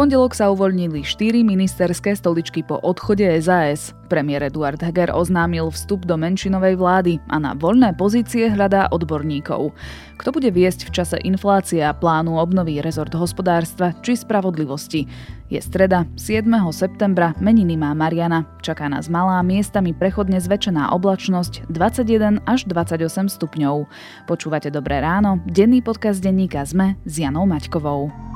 pondelok 0.00 0.32
sa 0.32 0.48
uvoľnili 0.48 1.04
štyri 1.04 1.44
ministerské 1.44 2.16
stoličky 2.16 2.64
po 2.64 2.80
odchode 2.80 3.20
SAS. 3.44 3.92
Premiér 4.08 4.48
Eduard 4.48 4.80
Heger 4.80 5.12
oznámil 5.12 5.68
vstup 5.68 6.08
do 6.08 6.16
menšinovej 6.16 6.80
vlády 6.80 7.20
a 7.28 7.36
na 7.36 7.52
voľné 7.52 7.92
pozície 8.00 8.48
hľadá 8.48 8.88
odborníkov. 8.96 9.76
Kto 10.16 10.28
bude 10.32 10.48
viesť 10.56 10.88
v 10.88 10.94
čase 10.96 11.16
inflácie 11.20 11.84
a 11.84 11.92
plánu 11.92 12.40
obnovy 12.40 12.80
rezort 12.80 13.12
hospodárstva 13.12 13.92
či 14.00 14.16
spravodlivosti? 14.16 15.04
Je 15.52 15.60
streda, 15.60 16.08
7. 16.16 16.48
septembra, 16.72 17.36
meniny 17.36 17.76
má 17.76 17.92
Mariana. 17.92 18.48
Čaká 18.64 18.88
nás 18.88 19.12
malá, 19.12 19.44
miestami 19.44 19.92
prechodne 19.92 20.40
zväčšená 20.40 20.96
oblačnosť 20.96 21.68
21 21.68 22.40
až 22.48 22.64
28 22.64 23.28
stupňov. 23.28 23.84
Počúvate 24.24 24.72
Dobré 24.72 25.04
ráno, 25.04 25.44
denný 25.44 25.84
podcast 25.84 26.24
denníka 26.24 26.64
ZME 26.64 26.96
s 27.04 27.20
Janou 27.20 27.44
Maťkovou. 27.44 28.30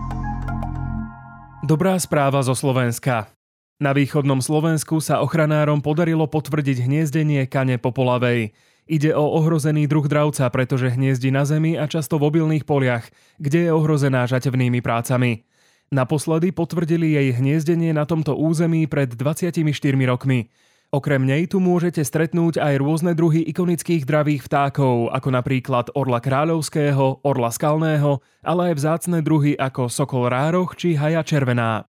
Dobrá 1.64 1.96
správa 1.96 2.44
zo 2.44 2.52
Slovenska. 2.52 3.32
Na 3.80 3.96
východnom 3.96 4.44
Slovensku 4.44 5.00
sa 5.00 5.24
ochranárom 5.24 5.80
podarilo 5.80 6.28
potvrdiť 6.28 6.84
hniezdenie 6.84 7.48
kane 7.48 7.80
popolavej. 7.80 8.52
Ide 8.84 9.16
o 9.16 9.24
ohrozený 9.40 9.88
druh 9.88 10.04
dravca, 10.04 10.44
pretože 10.52 10.92
hniezdi 10.92 11.32
na 11.32 11.48
zemi 11.48 11.80
a 11.80 11.88
často 11.88 12.20
v 12.20 12.28
obilných 12.28 12.68
poliach, 12.68 13.08
kde 13.40 13.64
je 13.64 13.70
ohrozená 13.72 14.28
žatevnými 14.28 14.84
prácami. 14.84 15.48
Naposledy 15.88 16.52
potvrdili 16.52 17.16
jej 17.16 17.32
hniezdenie 17.32 17.96
na 17.96 18.04
tomto 18.04 18.36
území 18.36 18.84
pred 18.84 19.16
24 19.16 19.64
rokmi. 20.04 20.52
Okrem 20.94 21.26
nej 21.26 21.50
tu 21.50 21.58
môžete 21.58 22.06
stretnúť 22.06 22.62
aj 22.62 22.78
rôzne 22.78 23.18
druhy 23.18 23.42
ikonických 23.50 24.06
dravých 24.06 24.46
vtákov, 24.46 25.10
ako 25.10 25.28
napríklad 25.34 25.90
orla 25.90 26.22
kráľovského, 26.22 27.18
orla 27.26 27.50
skalného, 27.50 28.22
ale 28.46 28.70
aj 28.70 28.74
vzácne 28.78 29.18
druhy 29.18 29.58
ako 29.58 29.90
sokol 29.90 30.30
rároch 30.30 30.78
či 30.78 30.94
haja 30.94 31.26
červená. 31.26 31.90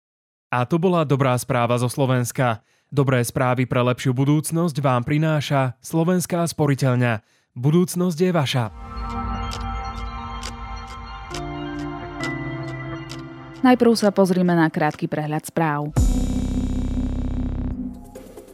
A 0.50 0.66
to 0.66 0.82
bola 0.82 1.06
dobrá 1.06 1.38
správa 1.38 1.78
zo 1.78 1.94
Slovenska. 1.94 2.66
Dobré 2.90 3.22
správy 3.22 3.70
pre 3.70 3.86
lepšiu 3.86 4.18
budúcnosť 4.18 4.82
vám 4.82 5.06
prináša 5.06 5.78
Slovenská 5.78 6.50
sporiteľňa. 6.50 7.22
Budúcnosť 7.54 8.18
je 8.18 8.32
vaša. 8.34 8.66
Najprv 13.62 13.94
sa 13.94 14.10
pozrime 14.10 14.58
na 14.58 14.66
krátky 14.74 15.06
prehľad 15.06 15.46
správ. 15.46 15.94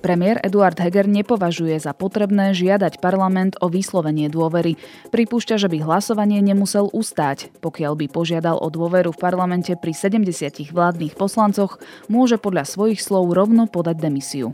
Premiér 0.04 0.44
Eduard 0.44 0.76
Heger 0.76 1.08
nepovažuje 1.08 1.80
za 1.80 1.96
potrebné 1.96 2.52
žiadať 2.52 3.00
parlament 3.00 3.56
o 3.64 3.72
vyslovenie 3.72 4.28
dôvery. 4.28 4.76
Pripúšťa, 5.16 5.56
že 5.56 5.72
by 5.72 5.80
hlasovanie 5.80 6.44
nemusel 6.44 6.92
ustáť. 6.92 7.48
Pokiaľ 7.64 7.96
by 7.96 8.06
požiadal 8.12 8.60
o 8.60 8.68
dôveru 8.68 9.16
v 9.16 9.22
parlamente 9.24 9.72
pri 9.80 9.96
70 9.96 10.76
vládnych 10.76 11.16
poslancoch, 11.16 11.80
môže 12.12 12.36
podľa 12.36 12.68
svojich 12.68 13.00
slov 13.00 13.32
rovno 13.32 13.64
podať 13.72 13.96
demisiu. 14.04 14.52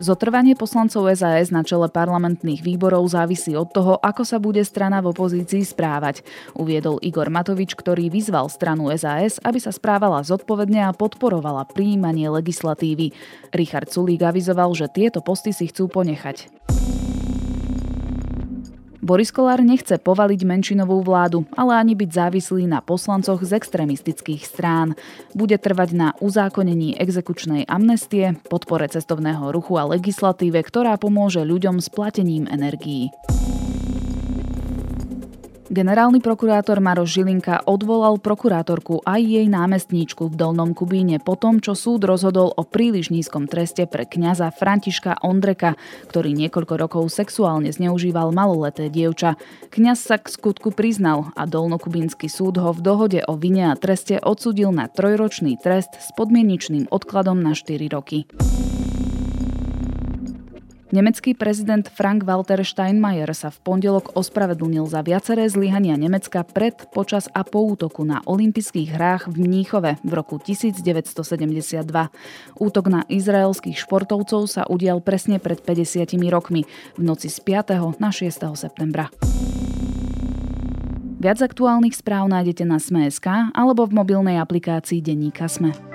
Zotrvanie 0.00 0.56
poslancov 0.56 1.12
SAS 1.12 1.52
na 1.52 1.60
čele 1.60 1.84
parlamentných 1.92 2.64
výborov 2.64 3.04
závisí 3.12 3.52
od 3.52 3.68
toho, 3.68 4.00
ako 4.00 4.24
sa 4.24 4.40
bude 4.40 4.64
strana 4.64 5.04
v 5.04 5.12
opozícii 5.12 5.60
správať, 5.60 6.24
uviedol 6.56 6.96
Igor 7.04 7.28
Matovič, 7.28 7.76
ktorý 7.76 8.08
vyzval 8.08 8.48
stranu 8.48 8.88
SAS, 8.96 9.36
aby 9.44 9.60
sa 9.60 9.68
správala 9.68 10.24
zodpovedne 10.24 10.88
a 10.88 10.96
podporovala 10.96 11.68
príjmanie 11.68 12.32
legislatívy. 12.32 13.12
Richard 13.52 13.92
Sulík 13.92 14.24
avizoval, 14.24 14.72
že 14.72 14.88
tieto 14.88 15.20
posty 15.20 15.52
si 15.52 15.68
chcú 15.68 15.92
ponechať. 15.92 16.48
Boris 19.00 19.32
Kolár 19.32 19.64
nechce 19.64 19.96
povaliť 19.96 20.44
menšinovú 20.44 21.00
vládu, 21.00 21.48
ale 21.56 21.80
ani 21.80 21.96
byť 21.96 22.10
závislý 22.12 22.68
na 22.68 22.84
poslancoch 22.84 23.40
z 23.40 23.56
extremistických 23.56 24.44
strán. 24.44 24.92
Bude 25.32 25.56
trvať 25.56 25.96
na 25.96 26.08
uzákonení 26.20 27.00
exekučnej 27.00 27.64
amnestie, 27.64 28.36
podpore 28.52 28.84
cestovného 28.92 29.56
ruchu 29.56 29.80
a 29.80 29.88
legislatíve, 29.88 30.60
ktorá 30.60 31.00
pomôže 31.00 31.40
ľuďom 31.40 31.80
s 31.80 31.88
platením 31.88 32.44
energií. 32.44 33.08
Generálny 35.70 36.18
prokurátor 36.18 36.82
Maroš 36.82 37.14
Žilinka 37.14 37.62
odvolal 37.62 38.18
prokurátorku 38.18 39.06
aj 39.06 39.22
jej 39.22 39.46
námestníčku 39.46 40.26
v 40.26 40.34
Dolnom 40.34 40.74
Kubíne 40.74 41.22
po 41.22 41.38
tom, 41.38 41.62
čo 41.62 41.78
súd 41.78 42.02
rozhodol 42.10 42.50
o 42.50 42.66
príliš 42.66 43.14
nízkom 43.14 43.46
treste 43.46 43.86
pre 43.86 44.02
kňaza 44.02 44.50
Františka 44.50 45.22
Ondreka, 45.22 45.78
ktorý 46.10 46.34
niekoľko 46.34 46.74
rokov 46.74 47.02
sexuálne 47.14 47.70
zneužíval 47.70 48.34
maloleté 48.34 48.90
dievča. 48.90 49.38
Kňaz 49.70 50.10
sa 50.10 50.18
k 50.18 50.34
skutku 50.34 50.74
priznal 50.74 51.30
a 51.38 51.46
Dolnokubínsky 51.46 52.26
súd 52.26 52.58
ho 52.58 52.74
v 52.74 52.82
dohode 52.82 53.22
o 53.30 53.38
vine 53.38 53.70
a 53.70 53.78
treste 53.78 54.18
odsudil 54.18 54.74
na 54.74 54.90
trojročný 54.90 55.54
trest 55.62 55.94
s 56.02 56.10
podmienečným 56.18 56.90
odkladom 56.90 57.38
na 57.38 57.54
4 57.54 57.78
roky. 57.94 58.26
Nemecký 60.90 61.38
prezident 61.38 61.86
Frank-Walter 61.86 62.66
Steinmeier 62.66 63.30
sa 63.30 63.54
v 63.54 63.62
pondelok 63.62 64.18
ospravedlnil 64.18 64.90
za 64.90 65.06
viaceré 65.06 65.46
zlyhania 65.46 65.94
Nemecka 65.94 66.42
pred, 66.42 66.74
počas 66.90 67.30
a 67.30 67.46
po 67.46 67.62
útoku 67.62 68.02
na 68.02 68.18
olympijských 68.26 68.98
hrách 68.98 69.30
v 69.30 69.38
Mníchove 69.38 70.02
v 70.02 70.10
roku 70.10 70.42
1972. 70.42 71.86
Útok 72.58 72.86
na 72.90 73.06
izraelských 73.06 73.78
športovcov 73.78 74.50
sa 74.50 74.66
udial 74.66 74.98
presne 74.98 75.38
pred 75.38 75.62
50 75.62 76.10
rokmi, 76.26 76.66
v 76.98 77.02
noci 77.06 77.30
z 77.30 77.38
5. 77.38 78.02
na 78.02 78.10
6. 78.10 78.50
septembra. 78.58 79.14
Viac 81.22 81.38
aktuálnych 81.38 81.94
správ 81.94 82.26
nájdete 82.26 82.66
na 82.66 82.82
Sme.sk 82.82 83.54
alebo 83.54 83.86
v 83.86 83.94
mobilnej 83.94 84.42
aplikácii 84.42 84.98
Denníka 84.98 85.46
Sme. 85.46 85.89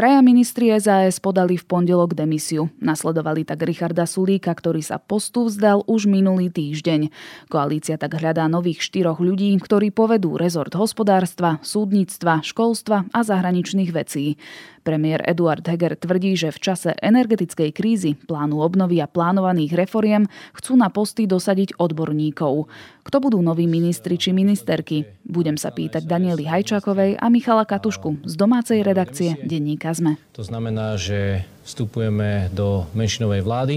Traja 0.00 0.24
ministri 0.24 0.72
SAS 0.80 1.20
podali 1.20 1.60
v 1.60 1.64
pondelok 1.68 2.16
demisiu. 2.16 2.72
Nasledovali 2.80 3.44
tak 3.44 3.60
Richarda 3.60 4.08
Sulíka, 4.08 4.48
ktorý 4.48 4.80
sa 4.80 4.96
postu 4.96 5.44
vzdal 5.44 5.84
už 5.84 6.08
minulý 6.08 6.48
týždeň. 6.48 7.12
Koalícia 7.52 8.00
tak 8.00 8.16
hľadá 8.16 8.48
nových 8.48 8.80
štyroch 8.80 9.20
ľudí, 9.20 9.52
ktorí 9.60 9.92
povedú 9.92 10.40
rezort 10.40 10.72
hospodárstva, 10.72 11.60
súdnictva, 11.60 12.40
školstva 12.40 13.12
a 13.12 13.20
zahraničných 13.20 13.92
vecí. 13.92 14.40
Premiér 14.80 15.20
Eduard 15.28 15.60
Heger 15.60 15.92
tvrdí, 15.92 16.34
že 16.40 16.48
v 16.48 16.58
čase 16.58 16.90
energetickej 16.98 17.70
krízy, 17.76 18.16
plánu 18.16 18.64
obnovy 18.64 19.04
a 19.04 19.08
plánovaných 19.08 19.76
reforiem 19.76 20.24
chcú 20.56 20.80
na 20.80 20.88
posty 20.88 21.28
dosadiť 21.28 21.76
odborníkov. 21.76 22.64
Kto 23.04 23.16
budú 23.20 23.44
noví 23.44 23.68
ministri 23.68 24.16
či 24.16 24.32
ministerky? 24.32 25.04
Budem 25.24 25.60
sa 25.60 25.68
pýtať 25.68 26.08
Daniely 26.08 26.48
Hajčákovej 26.48 27.20
a 27.20 27.26
Michala 27.28 27.68
Katušku 27.68 28.24
z 28.24 28.34
domácej 28.40 28.80
redakcie 28.80 29.36
Denníka 29.44 29.92
ZME. 29.92 30.16
To 30.32 30.42
znamená, 30.42 30.96
že 30.96 31.44
vstupujeme 31.68 32.48
do 32.56 32.88
menšinovej 32.96 33.44
vlády, 33.44 33.76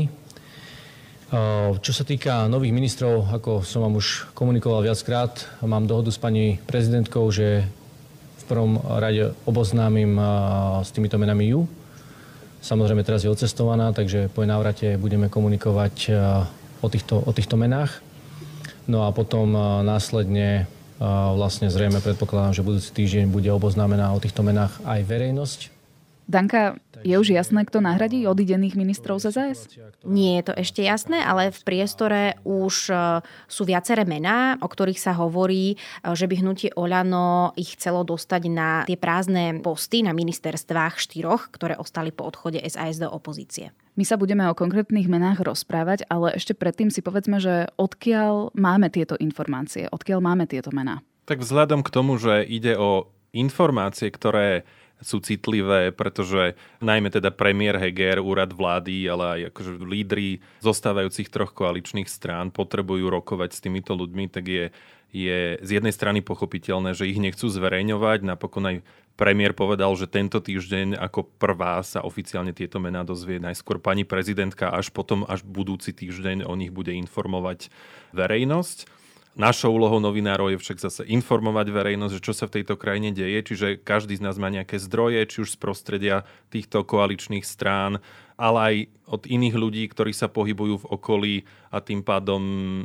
čo 1.81 1.91
sa 1.97 2.05
týka 2.05 2.45
nových 2.45 2.77
ministrov, 2.77 3.25
ako 3.33 3.65
som 3.65 3.81
vám 3.81 3.97
už 3.97 4.29
komunikoval 4.37 4.85
viackrát, 4.85 5.33
mám 5.65 5.89
dohodu 5.89 6.13
s 6.13 6.21
pani 6.21 6.61
prezidentkou, 6.61 7.25
že 7.33 7.65
v 8.43 8.45
prvom 8.51 8.75
rade 8.99 9.31
oboznámim 9.47 10.19
s 10.83 10.91
týmito 10.91 11.15
menami 11.15 11.55
ju. 11.55 11.63
Samozrejme 12.59 13.07
teraz 13.07 13.23
je 13.23 13.31
ocestovaná, 13.31 13.95
takže 13.95 14.27
po 14.31 14.43
jej 14.43 14.51
návrate 14.51 14.87
budeme 14.99 15.31
komunikovať 15.31 16.11
o 16.83 16.87
týchto, 16.91 17.23
o 17.23 17.31
týchto 17.31 17.55
menách. 17.55 18.03
No 18.83 19.07
a 19.07 19.15
potom 19.15 19.55
následne 19.87 20.67
vlastne 21.35 21.67
zrejme 21.71 21.99
predpokladám, 21.99 22.55
že 22.55 22.67
budúci 22.67 22.91
týždeň 22.91 23.31
bude 23.31 23.51
oboznámená 23.51 24.11
o 24.15 24.19
týchto 24.19 24.43
menách 24.43 24.79
aj 24.83 24.99
verejnosť. 25.03 25.59
Danka, 26.23 26.79
je 27.03 27.15
už 27.19 27.35
jasné, 27.35 27.67
kto 27.67 27.83
nahradí 27.83 28.23
odidených 28.23 28.79
ministrov 28.79 29.19
z 29.19 29.35
ZS? 29.35 29.59
Nie 30.07 30.39
je 30.39 30.43
to 30.49 30.53
ešte 30.55 30.81
jasné, 30.81 31.19
ale 31.19 31.51
v 31.51 31.61
priestore 31.61 32.39
už 32.47 32.89
e, 32.89 32.95
sú 33.51 33.63
viaceré 33.67 34.07
mená, 34.07 34.55
o 34.63 34.67
ktorých 34.67 34.97
sa 34.97 35.13
hovorí, 35.13 35.75
e, 35.75 36.15
že 36.15 36.25
by 36.25 36.35
hnutie 36.39 36.71
Oľano 36.73 37.53
ich 37.59 37.75
chcelo 37.75 38.07
dostať 38.07 38.41
na 38.49 38.69
tie 38.87 38.95
prázdne 38.95 39.59
posty 39.59 40.01
na 40.01 40.15
ministerstvách 40.15 40.97
štyroch, 40.97 41.51
ktoré 41.51 41.75
ostali 41.75 42.15
po 42.15 42.23
odchode 42.25 42.63
SAS 42.65 42.97
do 42.97 43.11
opozície. 43.11 43.75
My 43.93 44.07
sa 44.07 44.17
budeme 44.17 44.49
o 44.49 44.57
konkrétnych 44.57 45.05
menách 45.05 45.45
rozprávať, 45.45 46.09
ale 46.09 46.33
ešte 46.33 46.57
predtým 46.57 46.89
si 46.89 47.05
povedzme, 47.05 47.37
že 47.37 47.69
odkiaľ 47.77 48.57
máme 48.57 48.89
tieto 48.89 49.13
informácie, 49.21 49.85
odkiaľ 49.91 50.19
máme 50.23 50.49
tieto 50.49 50.73
mená. 50.73 51.05
Tak 51.29 51.45
vzhľadom 51.45 51.85
k 51.85 51.93
tomu, 51.93 52.17
že 52.17 52.41
ide 52.41 52.73
o 52.73 53.13
informácie, 53.33 54.13
ktoré 54.13 54.65
sú 55.03 55.21
citlivé, 55.21 55.91
pretože 55.91 56.57
najmä 56.79 57.13
teda 57.13 57.29
premiér 57.29 57.77
Heger, 57.77 58.23
úrad 58.23 58.55
vlády, 58.55 59.05
ale 59.05 59.23
aj 59.23 59.39
akože 59.53 59.71
lídry 59.83 60.41
zostávajúcich 60.63 61.29
troch 61.29 61.51
koaličných 61.51 62.09
strán 62.09 62.49
potrebujú 62.49 63.11
rokovať 63.11 63.49
s 63.53 63.59
týmito 63.61 63.93
ľuďmi, 63.93 64.25
tak 64.31 64.47
je, 64.47 64.65
je 65.11 65.59
z 65.61 65.69
jednej 65.69 65.93
strany 65.93 66.19
pochopiteľné, 66.25 66.97
že 66.97 67.05
ich 67.05 67.21
nechcú 67.21 67.51
zverejňovať. 67.51 68.19
Napokon 68.25 68.65
aj 68.65 68.77
Premiér 69.13 69.53
povedal, 69.53 69.93
že 69.93 70.09
tento 70.09 70.41
týždeň 70.41 70.97
ako 70.97 71.29
prvá 71.37 71.77
sa 71.85 72.01
oficiálne 72.01 72.49
tieto 72.49 72.81
mená 72.81 73.05
dozvie 73.05 73.37
najskôr 73.37 73.77
pani 73.77 74.01
prezidentka, 74.09 74.73
až 74.73 74.89
potom 74.89 75.21
až 75.29 75.45
budúci 75.45 75.93
týždeň 75.93 76.49
o 76.49 76.53
nich 76.57 76.73
bude 76.73 76.89
informovať 76.97 77.69
verejnosť. 78.09 78.89
Našou 79.33 79.73
úlohou 79.73 79.97
novinárov 79.97 80.53
je 80.53 80.61
však 80.61 80.77
zase 80.77 81.01
informovať 81.09 81.73
verejnosť, 81.73 82.13
že 82.21 82.25
čo 82.29 82.33
sa 82.37 82.45
v 82.45 82.61
tejto 82.61 82.77
krajine 82.77 83.09
deje, 83.09 83.41
čiže 83.41 83.81
každý 83.81 84.13
z 84.13 84.21
nás 84.21 84.37
má 84.37 84.53
nejaké 84.53 84.77
zdroje, 84.77 85.25
či 85.25 85.41
už 85.41 85.57
z 85.57 85.57
prostredia 85.57 86.21
týchto 86.53 86.85
koaličných 86.85 87.41
strán, 87.41 87.97
ale 88.37 88.59
aj 88.61 88.75
od 89.09 89.25
iných 89.25 89.55
ľudí, 89.57 89.83
ktorí 89.89 90.13
sa 90.13 90.29
pohybujú 90.29 90.85
v 90.85 90.89
okolí 90.93 91.35
a 91.73 91.81
tým 91.81 92.05
pádom 92.05 92.41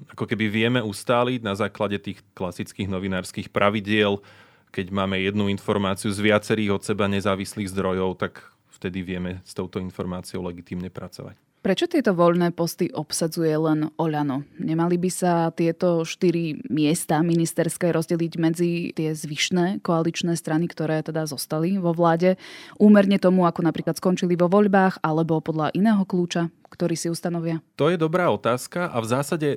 ako 0.08 0.24
keby 0.24 0.48
vieme 0.48 0.80
ustáliť 0.80 1.44
na 1.44 1.52
základe 1.52 2.00
tých 2.00 2.24
klasických 2.32 2.88
novinárskych 2.88 3.52
pravidiel, 3.52 4.24
keď 4.72 4.88
máme 4.88 5.20
jednu 5.20 5.52
informáciu 5.52 6.08
z 6.08 6.32
viacerých 6.32 6.80
od 6.80 6.82
seba 6.84 7.12
nezávislých 7.12 7.68
zdrojov, 7.68 8.24
tak 8.24 8.40
vtedy 8.72 9.04
vieme 9.04 9.44
s 9.44 9.52
touto 9.52 9.84
informáciou 9.84 10.40
legitímne 10.40 10.88
pracovať. 10.88 11.47
Prečo 11.58 11.90
tieto 11.90 12.14
voľné 12.14 12.54
posty 12.54 12.86
obsadzuje 12.86 13.50
len 13.50 13.90
Oľano? 13.98 14.46
Nemali 14.62 14.94
by 14.94 15.10
sa 15.10 15.32
tieto 15.50 16.06
štyri 16.06 16.62
miesta 16.70 17.18
ministerské 17.18 17.90
rozdeliť 17.90 18.32
medzi 18.38 18.94
tie 18.94 19.10
zvyšné 19.10 19.82
koaličné 19.82 20.38
strany, 20.38 20.70
ktoré 20.70 21.02
teda 21.02 21.26
zostali 21.26 21.74
vo 21.82 21.90
vláde, 21.90 22.38
úmerne 22.78 23.18
tomu, 23.18 23.42
ako 23.42 23.66
napríklad 23.66 23.98
skončili 23.98 24.38
vo 24.38 24.46
voľbách, 24.46 25.02
alebo 25.02 25.42
podľa 25.42 25.74
iného 25.74 26.06
kľúča, 26.06 26.46
ktorý 26.70 26.94
si 26.94 27.10
ustanovia? 27.10 27.58
To 27.74 27.90
je 27.90 27.98
dobrá 27.98 28.30
otázka 28.30 28.94
a 28.94 29.02
v 29.02 29.10
zásade 29.10 29.48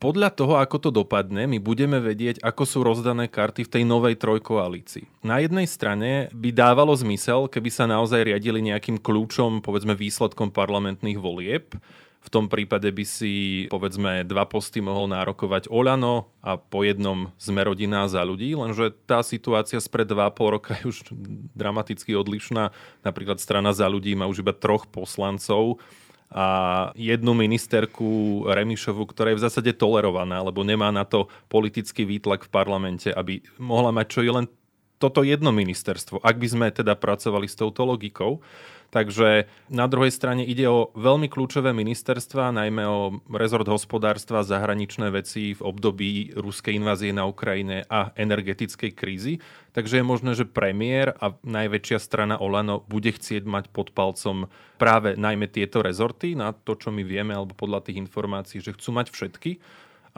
podľa 0.00 0.32
toho, 0.32 0.56
ako 0.56 0.88
to 0.88 0.90
dopadne, 0.90 1.44
my 1.44 1.60
budeme 1.60 2.00
vedieť, 2.00 2.40
ako 2.40 2.64
sú 2.64 2.78
rozdané 2.80 3.28
karty 3.28 3.68
v 3.68 3.72
tej 3.76 3.82
novej 3.84 4.16
trojkoalícii. 4.16 5.20
Na 5.20 5.44
jednej 5.44 5.68
strane 5.68 6.32
by 6.32 6.50
dávalo 6.56 6.96
zmysel, 6.96 7.52
keby 7.52 7.68
sa 7.68 7.84
naozaj 7.84 8.24
riadili 8.24 8.64
nejakým 8.64 8.96
kľúčom, 8.96 9.60
povedzme 9.60 9.92
výsledkom 9.92 10.48
parlamentných 10.56 11.20
volieb. 11.20 11.76
V 12.20 12.28
tom 12.28 12.52
prípade 12.52 12.88
by 12.92 13.04
si, 13.04 13.64
povedzme, 13.72 14.28
dva 14.28 14.44
posty 14.44 14.84
mohol 14.84 15.08
nárokovať 15.08 15.72
Oľano 15.72 16.28
a 16.44 16.60
po 16.60 16.84
jednom 16.84 17.32
sme 17.40 17.64
rodina 17.64 18.04
za 18.08 18.20
ľudí, 18.24 18.52
lenže 18.52 18.92
tá 19.08 19.24
situácia 19.24 19.80
spred 19.80 20.08
2,5 20.08 20.54
roka 20.56 20.76
je 20.80 20.92
už 20.92 20.98
dramaticky 21.56 22.12
odlišná. 22.16 22.72
Napríklad 23.04 23.40
strana 23.40 23.72
za 23.72 23.88
ľudí 23.88 24.12
má 24.16 24.28
už 24.28 24.44
iba 24.44 24.52
troch 24.52 24.84
poslancov, 24.88 25.80
a 26.30 26.46
jednu 26.94 27.34
ministerku 27.34 28.42
Remišovu, 28.46 29.02
ktorá 29.02 29.34
je 29.34 29.38
v 29.42 29.44
zásade 29.50 29.72
tolerovaná, 29.74 30.38
lebo 30.46 30.62
nemá 30.62 30.94
na 30.94 31.02
to 31.02 31.26
politický 31.50 32.06
výtlak 32.06 32.46
v 32.46 32.54
parlamente, 32.54 33.10
aby 33.10 33.42
mohla 33.58 33.90
mať 33.90 34.06
čo 34.06 34.20
je 34.22 34.30
len 34.30 34.46
toto 35.00 35.24
jedno 35.26 35.50
ministerstvo, 35.50 36.22
ak 36.22 36.36
by 36.36 36.46
sme 36.46 36.66
teda 36.70 36.94
pracovali 36.94 37.48
s 37.48 37.56
touto 37.56 37.82
logikou. 37.82 38.44
Takže 38.90 39.46
na 39.70 39.86
druhej 39.86 40.10
strane 40.10 40.42
ide 40.42 40.66
o 40.66 40.90
veľmi 40.98 41.30
kľúčové 41.30 41.70
ministerstva, 41.70 42.50
najmä 42.50 42.82
o 42.90 43.22
rezort 43.30 43.70
hospodárstva, 43.70 44.42
zahraničné 44.42 45.14
veci 45.14 45.54
v 45.54 45.62
období 45.62 46.34
ruskej 46.34 46.74
invázie 46.74 47.14
na 47.14 47.22
Ukrajine 47.22 47.86
a 47.86 48.10
energetickej 48.18 48.90
krízy. 48.90 49.38
Takže 49.70 50.02
je 50.02 50.04
možné, 50.04 50.34
že 50.34 50.50
premiér 50.50 51.14
a 51.22 51.38
najväčšia 51.46 51.98
strana 52.02 52.34
Olano 52.42 52.82
bude 52.82 53.14
chcieť 53.14 53.46
mať 53.46 53.70
pod 53.70 53.94
palcom 53.94 54.50
práve 54.74 55.14
najmä 55.14 55.46
tieto 55.46 55.86
rezorty, 55.86 56.34
na 56.34 56.50
to, 56.50 56.74
čo 56.74 56.90
my 56.90 57.06
vieme, 57.06 57.30
alebo 57.30 57.54
podľa 57.54 57.86
tých 57.86 58.02
informácií, 58.02 58.58
že 58.58 58.74
chcú 58.74 58.90
mať 58.90 59.14
všetky 59.14 59.62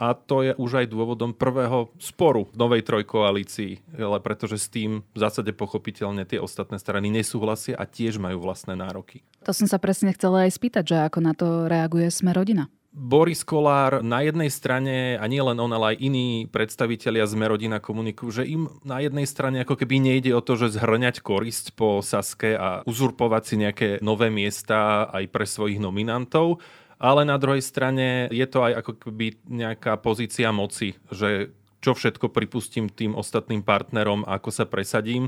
a 0.03 0.11
to 0.11 0.43
je 0.43 0.51
už 0.59 0.83
aj 0.83 0.91
dôvodom 0.91 1.31
prvého 1.31 1.87
sporu 1.95 2.51
novej 2.51 2.83
trojkoalícii, 2.83 3.95
ale 3.95 4.19
pretože 4.19 4.59
s 4.59 4.67
tým 4.67 5.07
v 5.15 5.17
zásade 5.17 5.55
pochopiteľne 5.55 6.27
tie 6.27 6.43
ostatné 6.43 6.75
strany 6.75 7.07
nesúhlasia 7.07 7.79
a 7.79 7.87
tiež 7.87 8.19
majú 8.19 8.43
vlastné 8.43 8.75
nároky. 8.75 9.23
To 9.47 9.55
som 9.55 9.63
sa 9.63 9.79
presne 9.79 10.11
chcela 10.11 10.43
aj 10.43 10.59
spýtať, 10.59 10.83
že 10.83 10.97
ako 11.07 11.19
na 11.23 11.31
to 11.31 11.71
reaguje 11.71 12.11
sme 12.11 12.35
rodina. 12.35 12.67
Boris 12.93 13.41
Kolár 13.41 14.05
na 14.05 14.21
jednej 14.21 14.53
strane, 14.53 15.17
a 15.17 15.25
nie 15.25 15.41
len 15.41 15.57
on, 15.57 15.73
ale 15.73 15.97
aj 15.97 15.97
iní 15.97 16.45
predstavitelia 16.45 17.25
z 17.25 17.33
Merodina 17.33 17.81
komunikujú, 17.81 18.29
že 18.29 18.43
im 18.45 18.69
na 18.85 19.01
jednej 19.01 19.25
strane 19.25 19.65
ako 19.65 19.81
keby 19.81 19.97
nejde 19.97 20.29
o 20.37 20.45
to, 20.45 20.53
že 20.53 20.77
zhrňať 20.77 21.25
korisť 21.25 21.73
po 21.73 22.05
Saske 22.05 22.53
a 22.53 22.85
uzurpovať 22.85 23.43
si 23.49 23.55
nejaké 23.57 23.87
nové 24.05 24.29
miesta 24.29 25.09
aj 25.09 25.25
pre 25.33 25.49
svojich 25.49 25.81
nominantov, 25.81 26.61
ale 27.03 27.27
na 27.27 27.35
druhej 27.35 27.59
strane 27.59 28.31
je 28.31 28.47
to 28.47 28.63
aj 28.63 28.79
ako 28.79 28.93
keby 28.95 29.35
nejaká 29.43 29.99
pozícia 29.99 30.55
moci, 30.55 30.95
že 31.11 31.51
čo 31.83 31.91
všetko 31.91 32.31
pripustím 32.31 32.87
tým 32.87 33.11
ostatným 33.11 33.59
partnerom, 33.59 34.23
ako 34.23 34.49
sa 34.55 34.63
presadím 34.63 35.27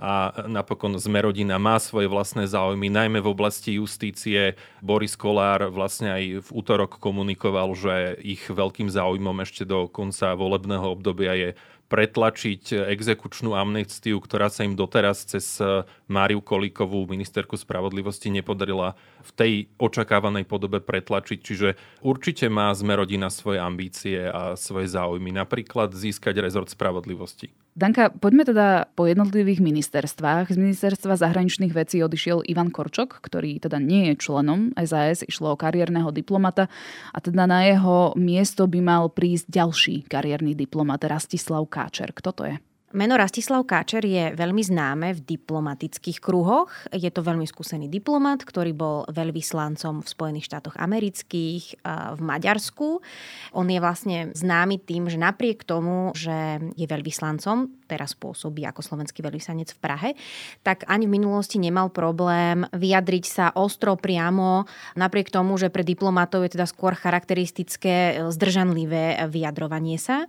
a 0.00 0.32
napokon 0.48 0.96
Zmerodina 0.96 1.60
má 1.60 1.76
svoje 1.76 2.08
vlastné 2.08 2.48
záujmy, 2.48 2.88
najmä 2.88 3.20
v 3.20 3.36
oblasti 3.36 3.76
justície. 3.76 4.56
Boris 4.80 5.12
Kolár 5.12 5.68
vlastne 5.68 6.08
aj 6.08 6.24
v 6.40 6.48
útorok 6.56 6.96
komunikoval, 6.96 7.76
že 7.76 8.16
ich 8.24 8.40
veľkým 8.48 8.88
záujmom 8.88 9.44
ešte 9.44 9.68
do 9.68 9.92
konca 9.92 10.32
volebného 10.32 10.88
obdobia 10.88 11.36
je 11.36 11.48
pretlačiť 11.90 12.86
exekučnú 12.94 13.58
amnestiu, 13.58 14.22
ktorá 14.22 14.46
sa 14.46 14.62
im 14.62 14.78
doteraz 14.78 15.26
cez 15.26 15.58
eh, 15.58 15.82
Máriu 16.06 16.38
Kolíkovú, 16.38 17.10
ministerku 17.10 17.58
spravodlivosti, 17.58 18.30
nepodarila 18.30 18.94
v 19.26 19.30
tej 19.34 19.52
očakávanej 19.76 20.46
podobe 20.46 20.78
pretlačiť. 20.78 21.38
Čiže 21.42 21.68
určite 22.06 22.46
má 22.46 22.70
Zmerodina 22.70 23.26
svoje 23.28 23.58
ambície 23.58 24.22
a 24.22 24.54
svoje 24.54 24.86
záujmy, 24.86 25.34
napríklad 25.34 25.90
získať 25.90 26.38
rezort 26.38 26.70
spravodlivosti. 26.70 27.50
Danka, 27.70 28.10
poďme 28.10 28.42
teda 28.42 28.90
po 28.98 29.06
jednotlivých 29.06 29.62
ministerstvách. 29.62 30.50
Z 30.50 30.58
ministerstva 30.58 31.14
zahraničných 31.14 31.70
vecí 31.70 32.02
odišiel 32.02 32.42
Ivan 32.50 32.74
Korčok, 32.74 33.22
ktorý 33.22 33.62
teda 33.62 33.78
nie 33.78 34.10
je 34.10 34.18
členom 34.18 34.74
SAS, 34.74 35.22
išlo 35.22 35.54
o 35.54 35.60
kariérneho 35.60 36.10
diplomata 36.10 36.66
a 37.14 37.18
teda 37.22 37.46
na 37.46 37.62
jeho 37.70 38.12
miesto 38.18 38.66
by 38.66 38.80
mal 38.82 39.06
prísť 39.14 39.46
ďalší 39.46 39.94
kariérny 40.10 40.58
diplomat 40.58 41.06
Rastislav 41.06 41.62
Káčer. 41.70 42.10
Kto 42.10 42.30
to 42.34 42.42
je? 42.50 42.54
Meno 42.90 43.14
Rastislav 43.14 43.62
Káčer 43.70 44.02
je 44.02 44.34
veľmi 44.34 44.66
známe 44.66 45.14
v 45.14 45.22
diplomatických 45.22 46.18
kruhoch. 46.18 46.74
Je 46.90 47.06
to 47.14 47.22
veľmi 47.22 47.46
skúsený 47.46 47.86
diplomat, 47.86 48.42
ktorý 48.42 48.74
bol 48.74 49.06
veľvyslancom 49.06 50.02
v 50.02 50.10
Spojených 50.10 50.50
štátoch 50.50 50.74
amerických, 50.74 51.86
v 51.86 52.20
Maďarsku. 52.20 52.98
On 53.54 53.66
je 53.70 53.78
vlastne 53.78 54.34
známy 54.34 54.82
tým, 54.82 55.06
že 55.06 55.22
napriek 55.22 55.62
tomu, 55.62 56.10
že 56.18 56.58
je 56.74 56.86
veľvyslancom, 56.90 57.86
teraz 57.86 58.18
pôsobí 58.18 58.66
ako 58.66 58.82
slovenský 58.82 59.22
veľvyslanec 59.22 59.70
v 59.70 59.78
Prahe, 59.78 60.10
tak 60.66 60.82
ani 60.90 61.06
v 61.06 61.14
minulosti 61.14 61.62
nemal 61.62 61.94
problém 61.94 62.66
vyjadriť 62.74 63.24
sa 63.30 63.54
ostro 63.54 63.94
priamo, 63.94 64.66
napriek 64.98 65.30
tomu, 65.30 65.54
že 65.62 65.70
pre 65.70 65.86
diplomatov 65.86 66.42
je 66.42 66.58
teda 66.58 66.66
skôr 66.66 66.98
charakteristické 66.98 68.18
zdržanlivé 68.34 69.30
vyjadrovanie 69.30 69.94
sa 69.94 70.26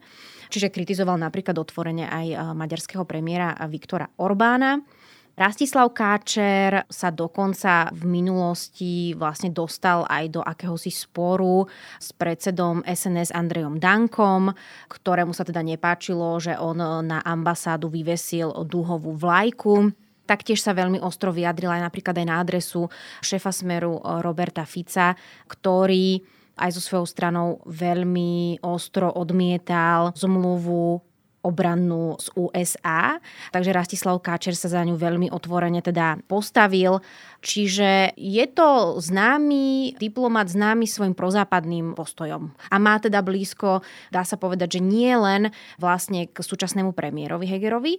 čiže 0.51 0.67
kritizoval 0.67 1.15
napríklad 1.15 1.55
otvorene 1.55 2.11
aj 2.11 2.27
eh, 2.27 2.37
maďarského 2.51 3.07
premiéra 3.07 3.55
Viktora 3.71 4.11
Orbána. 4.19 4.83
Rastislav 5.31 5.95
Káčer 5.95 6.83
sa 6.91 7.07
dokonca 7.07 7.87
v 7.95 8.03
minulosti 8.03 9.15
vlastne 9.15 9.47
dostal 9.49 10.03
aj 10.11 10.25
do 10.27 10.41
akéhosi 10.43 10.91
sporu 10.91 11.63
s 11.97 12.11
predsedom 12.11 12.83
SNS 12.83 13.31
Andrejom 13.31 13.79
Dankom, 13.79 14.51
ktorému 14.91 15.31
sa 15.31 15.47
teda 15.47 15.63
nepáčilo, 15.63 16.35
že 16.35 16.59
on 16.59 16.83
na 17.07 17.23
ambasádu 17.23 17.87
vyvesil 17.87 18.51
dúhovú 18.67 19.15
vlajku. 19.15 19.95
Taktiež 20.27 20.59
sa 20.59 20.75
veľmi 20.75 20.99
ostro 20.99 21.31
vyjadrila 21.31 21.79
aj 21.79 21.83
napríklad 21.87 22.15
aj 22.21 22.27
na 22.27 22.35
adresu 22.37 22.91
šefa 23.23 23.55
Smeru 23.55 24.03
Roberta 24.03 24.67
Fica, 24.67 25.15
ktorý 25.47 26.21
aj 26.61 26.77
so 26.77 26.81
svojou 26.81 27.09
stranou 27.09 27.49
veľmi 27.65 28.61
ostro 28.61 29.09
odmietal 29.09 30.13
zmluvu 30.13 31.01
obrannú 31.41 32.21
z 32.21 32.29
USA, 32.37 33.17
takže 33.49 33.73
Rastislav 33.73 34.21
Káčer 34.21 34.53
sa 34.53 34.69
za 34.69 34.81
ňu 34.85 34.93
veľmi 34.93 35.33
otvorene 35.33 35.81
teda 35.81 36.21
postavil. 36.29 37.01
Čiže 37.41 38.13
je 38.13 38.45
to 38.53 39.01
známy 39.01 39.97
diplomat, 39.97 40.53
známy 40.53 40.85
svojim 40.85 41.17
prozápadným 41.17 41.97
postojom. 41.97 42.53
A 42.69 42.75
má 42.77 43.01
teda 43.01 43.25
blízko, 43.25 43.81
dá 44.13 44.21
sa 44.21 44.37
povedať, 44.37 44.77
že 44.77 44.81
nie 44.85 45.11
len 45.17 45.49
vlastne 45.81 46.29
k 46.29 46.37
súčasnému 46.37 46.93
premiérovi 46.93 47.49
Hegerovi, 47.49 47.97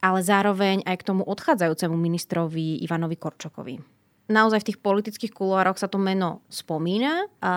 ale 0.00 0.24
zároveň 0.24 0.80
aj 0.88 0.96
k 1.04 1.06
tomu 1.12 1.22
odchádzajúcemu 1.28 1.96
ministrovi 1.96 2.80
Ivanovi 2.80 3.16
Korčokovi. 3.20 3.97
Naozaj 4.28 4.60
v 4.60 4.68
tých 4.72 4.78
politických 4.84 5.32
kuloároch 5.32 5.80
sa 5.80 5.88
to 5.88 5.96
meno 5.96 6.44
spomína. 6.52 7.26
A 7.40 7.52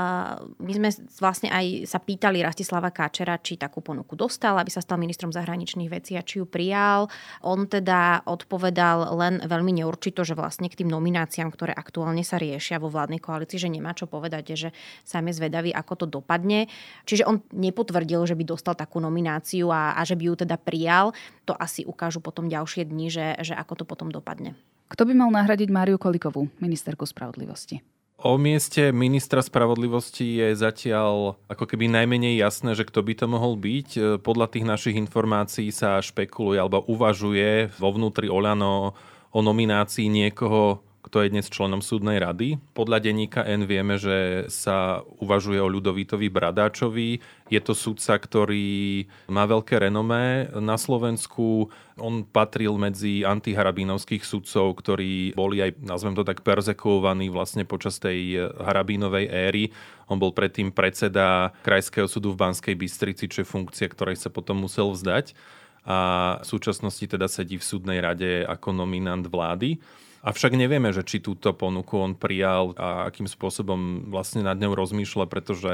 my 0.57 0.71
sme 0.71 0.89
vlastne 1.19 1.51
aj 1.51 1.85
sa 1.85 1.99
pýtali 1.99 2.39
Rastislava 2.39 2.89
Káčera, 2.95 3.35
či 3.43 3.59
takú 3.59 3.83
ponuku 3.83 4.15
dostal, 4.15 4.55
aby 4.55 4.71
sa 4.71 4.79
stal 4.79 4.95
ministrom 4.95 5.35
zahraničných 5.35 5.91
vecí 5.91 6.15
a 6.15 6.23
či 6.23 6.39
ju 6.39 6.47
prijal. 6.47 7.11
On 7.43 7.67
teda 7.67 8.23
odpovedal 8.23 9.13
len 9.19 9.43
veľmi 9.43 9.83
neurčito, 9.83 10.23
že 10.23 10.33
vlastne 10.33 10.71
k 10.71 10.79
tým 10.79 10.89
nomináciám, 10.89 11.51
ktoré 11.51 11.75
aktuálne 11.75 12.23
sa 12.23 12.39
riešia 12.39 12.79
vo 12.79 12.87
vládnej 12.87 13.19
koalícii, 13.19 13.59
že 13.59 13.69
nemá 13.69 13.91
čo 13.91 14.07
povedať, 14.07 14.55
že 14.55 14.69
sám 15.03 15.27
je 15.27 15.37
zvedavý, 15.37 15.75
ako 15.75 15.93
to 16.03 16.05
dopadne. 16.07 16.71
Čiže 17.03 17.27
on 17.27 17.43
nepotvrdil, 17.51 18.23
že 18.23 18.39
by 18.39 18.47
dostal 18.47 18.79
takú 18.79 19.03
nomináciu 19.03 19.67
a, 19.69 19.99
a 19.99 20.01
že 20.07 20.15
by 20.15 20.23
ju 20.23 20.35
teda 20.47 20.55
prijal. 20.55 21.11
To 21.51 21.53
asi 21.53 21.83
ukážu 21.83 22.23
potom 22.23 22.47
ďalšie 22.47 22.87
dni, 22.87 23.07
že, 23.11 23.27
že 23.43 23.53
ako 23.59 23.83
to 23.83 23.85
potom 23.85 24.07
dopadne. 24.07 24.55
Kto 24.91 25.07
by 25.07 25.13
mal 25.15 25.31
nahradiť 25.31 25.71
Máriu 25.71 25.95
Kolikovú, 25.95 26.51
ministerku 26.59 27.07
spravodlivosti? 27.07 27.79
O 28.19 28.35
mieste 28.35 28.91
ministra 28.91 29.39
spravodlivosti 29.39 30.43
je 30.43 30.51
zatiaľ 30.51 31.39
ako 31.47 31.63
keby 31.63 31.87
najmenej 31.87 32.37
jasné, 32.37 32.75
že 32.75 32.83
kto 32.83 32.99
by 32.99 33.13
to 33.15 33.25
mohol 33.25 33.55
byť. 33.55 34.19
Podľa 34.19 34.51
tých 34.51 34.67
našich 34.67 34.95
informácií 34.99 35.71
sa 35.71 35.97
špekuluje 36.03 36.59
alebo 36.59 36.83
uvažuje 36.91 37.71
vo 37.79 37.89
vnútri 37.95 38.27
Oľano 38.27 38.91
o 39.31 39.39
nominácii 39.39 40.11
niekoho, 40.11 40.83
kto 41.01 41.25
je 41.25 41.33
dnes 41.33 41.49
členom 41.49 41.81
súdnej 41.81 42.21
rady. 42.21 42.61
Podľa 42.77 43.01
denníka 43.01 43.41
N 43.41 43.65
vieme, 43.65 43.97
že 43.97 44.45
sa 44.53 45.01
uvažuje 45.17 45.57
o 45.57 45.67
Ľudovítovi 45.67 46.29
Bradáčovi. 46.29 47.17
Je 47.49 47.59
to 47.59 47.73
sudca, 47.73 48.15
ktorý 48.21 49.05
má 49.27 49.49
veľké 49.49 49.81
renomé 49.81 50.53
na 50.55 50.77
Slovensku. 50.77 51.73
On 51.97 52.21
patril 52.21 52.77
medzi 52.77 53.25
antiharabinovských 53.25 54.21
sudcov, 54.21 54.77
ktorí 54.77 55.33
boli 55.33 55.65
aj, 55.65 55.81
nazvem 55.81 56.13
to 56.13 56.21
tak, 56.21 56.45
perzekovaní 56.45 57.33
vlastne 57.33 57.65
počas 57.65 57.97
tej 57.97 58.47
harabínovej 58.61 59.25
éry. 59.27 59.63
On 60.05 60.21
bol 60.21 60.31
predtým 60.31 60.69
predseda 60.69 61.51
Krajského 61.65 62.05
súdu 62.05 62.31
v 62.31 62.39
Banskej 62.39 62.77
Bystrici, 62.77 63.25
čo 63.25 63.41
je 63.41 63.51
funkcia, 63.51 63.89
ktorej 63.89 64.21
sa 64.21 64.29
potom 64.29 64.63
musel 64.63 64.93
vzdať 64.93 65.33
a 65.81 65.97
v 66.37 66.45
súčasnosti 66.45 67.01
teda 67.01 67.25
sedí 67.25 67.57
v 67.57 67.65
súdnej 67.65 67.99
rade 68.05 68.45
ako 68.45 68.69
nominant 68.69 69.25
vlády. 69.25 69.81
Avšak 70.21 70.53
nevieme, 70.53 70.93
že 70.93 71.01
či 71.01 71.17
túto 71.17 71.49
ponuku 71.57 71.97
on 71.97 72.13
prijal 72.13 72.77
a 72.77 73.09
akým 73.09 73.25
spôsobom 73.25 74.13
vlastne 74.13 74.45
nad 74.45 74.53
ňou 74.53 74.77
rozmýšľa, 74.77 75.25
pretože 75.25 75.73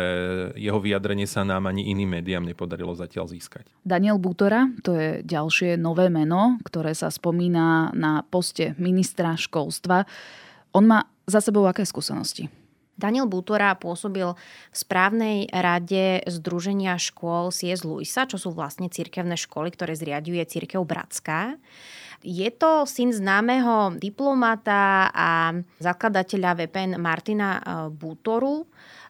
jeho 0.56 0.80
vyjadrenie 0.80 1.28
sa 1.28 1.44
nám 1.44 1.68
ani 1.68 1.92
iným 1.92 2.16
médiám 2.16 2.48
nepodarilo 2.48 2.96
zatiaľ 2.96 3.28
získať. 3.28 3.68
Daniel 3.84 4.16
Bútora, 4.16 4.72
to 4.88 4.96
je 4.96 5.10
ďalšie 5.28 5.76
nové 5.76 6.08
meno, 6.08 6.56
ktoré 6.64 6.96
sa 6.96 7.12
spomína 7.12 7.92
na 7.92 8.24
poste 8.24 8.72
ministra 8.80 9.36
školstva. 9.36 10.08
On 10.72 10.88
má 10.88 11.12
za 11.28 11.44
sebou 11.44 11.68
aké 11.68 11.84
skúsenosti? 11.84 12.48
Daniel 12.98 13.30
Bútora 13.30 13.78
pôsobil 13.78 14.26
v 14.34 14.76
správnej 14.76 15.52
rade 15.54 16.26
Združenia 16.26 16.98
škôl 16.98 17.54
C.S. 17.54 17.86
Luisa, 17.86 18.26
čo 18.26 18.42
sú 18.42 18.56
vlastne 18.56 18.90
cirkevné 18.90 19.38
školy, 19.38 19.70
ktoré 19.70 19.94
zriaduje 19.94 20.42
Cirkev 20.50 20.82
Bratská. 20.82 21.62
Je 22.26 22.50
to 22.54 22.90
syn 22.90 23.14
známeho 23.14 23.98
diplomata 23.98 25.10
a 25.14 25.54
zakladateľa 25.78 26.66
VPN 26.66 26.92
Martina 26.98 27.50
eh, 27.58 27.64
Bútoru. 27.94 28.66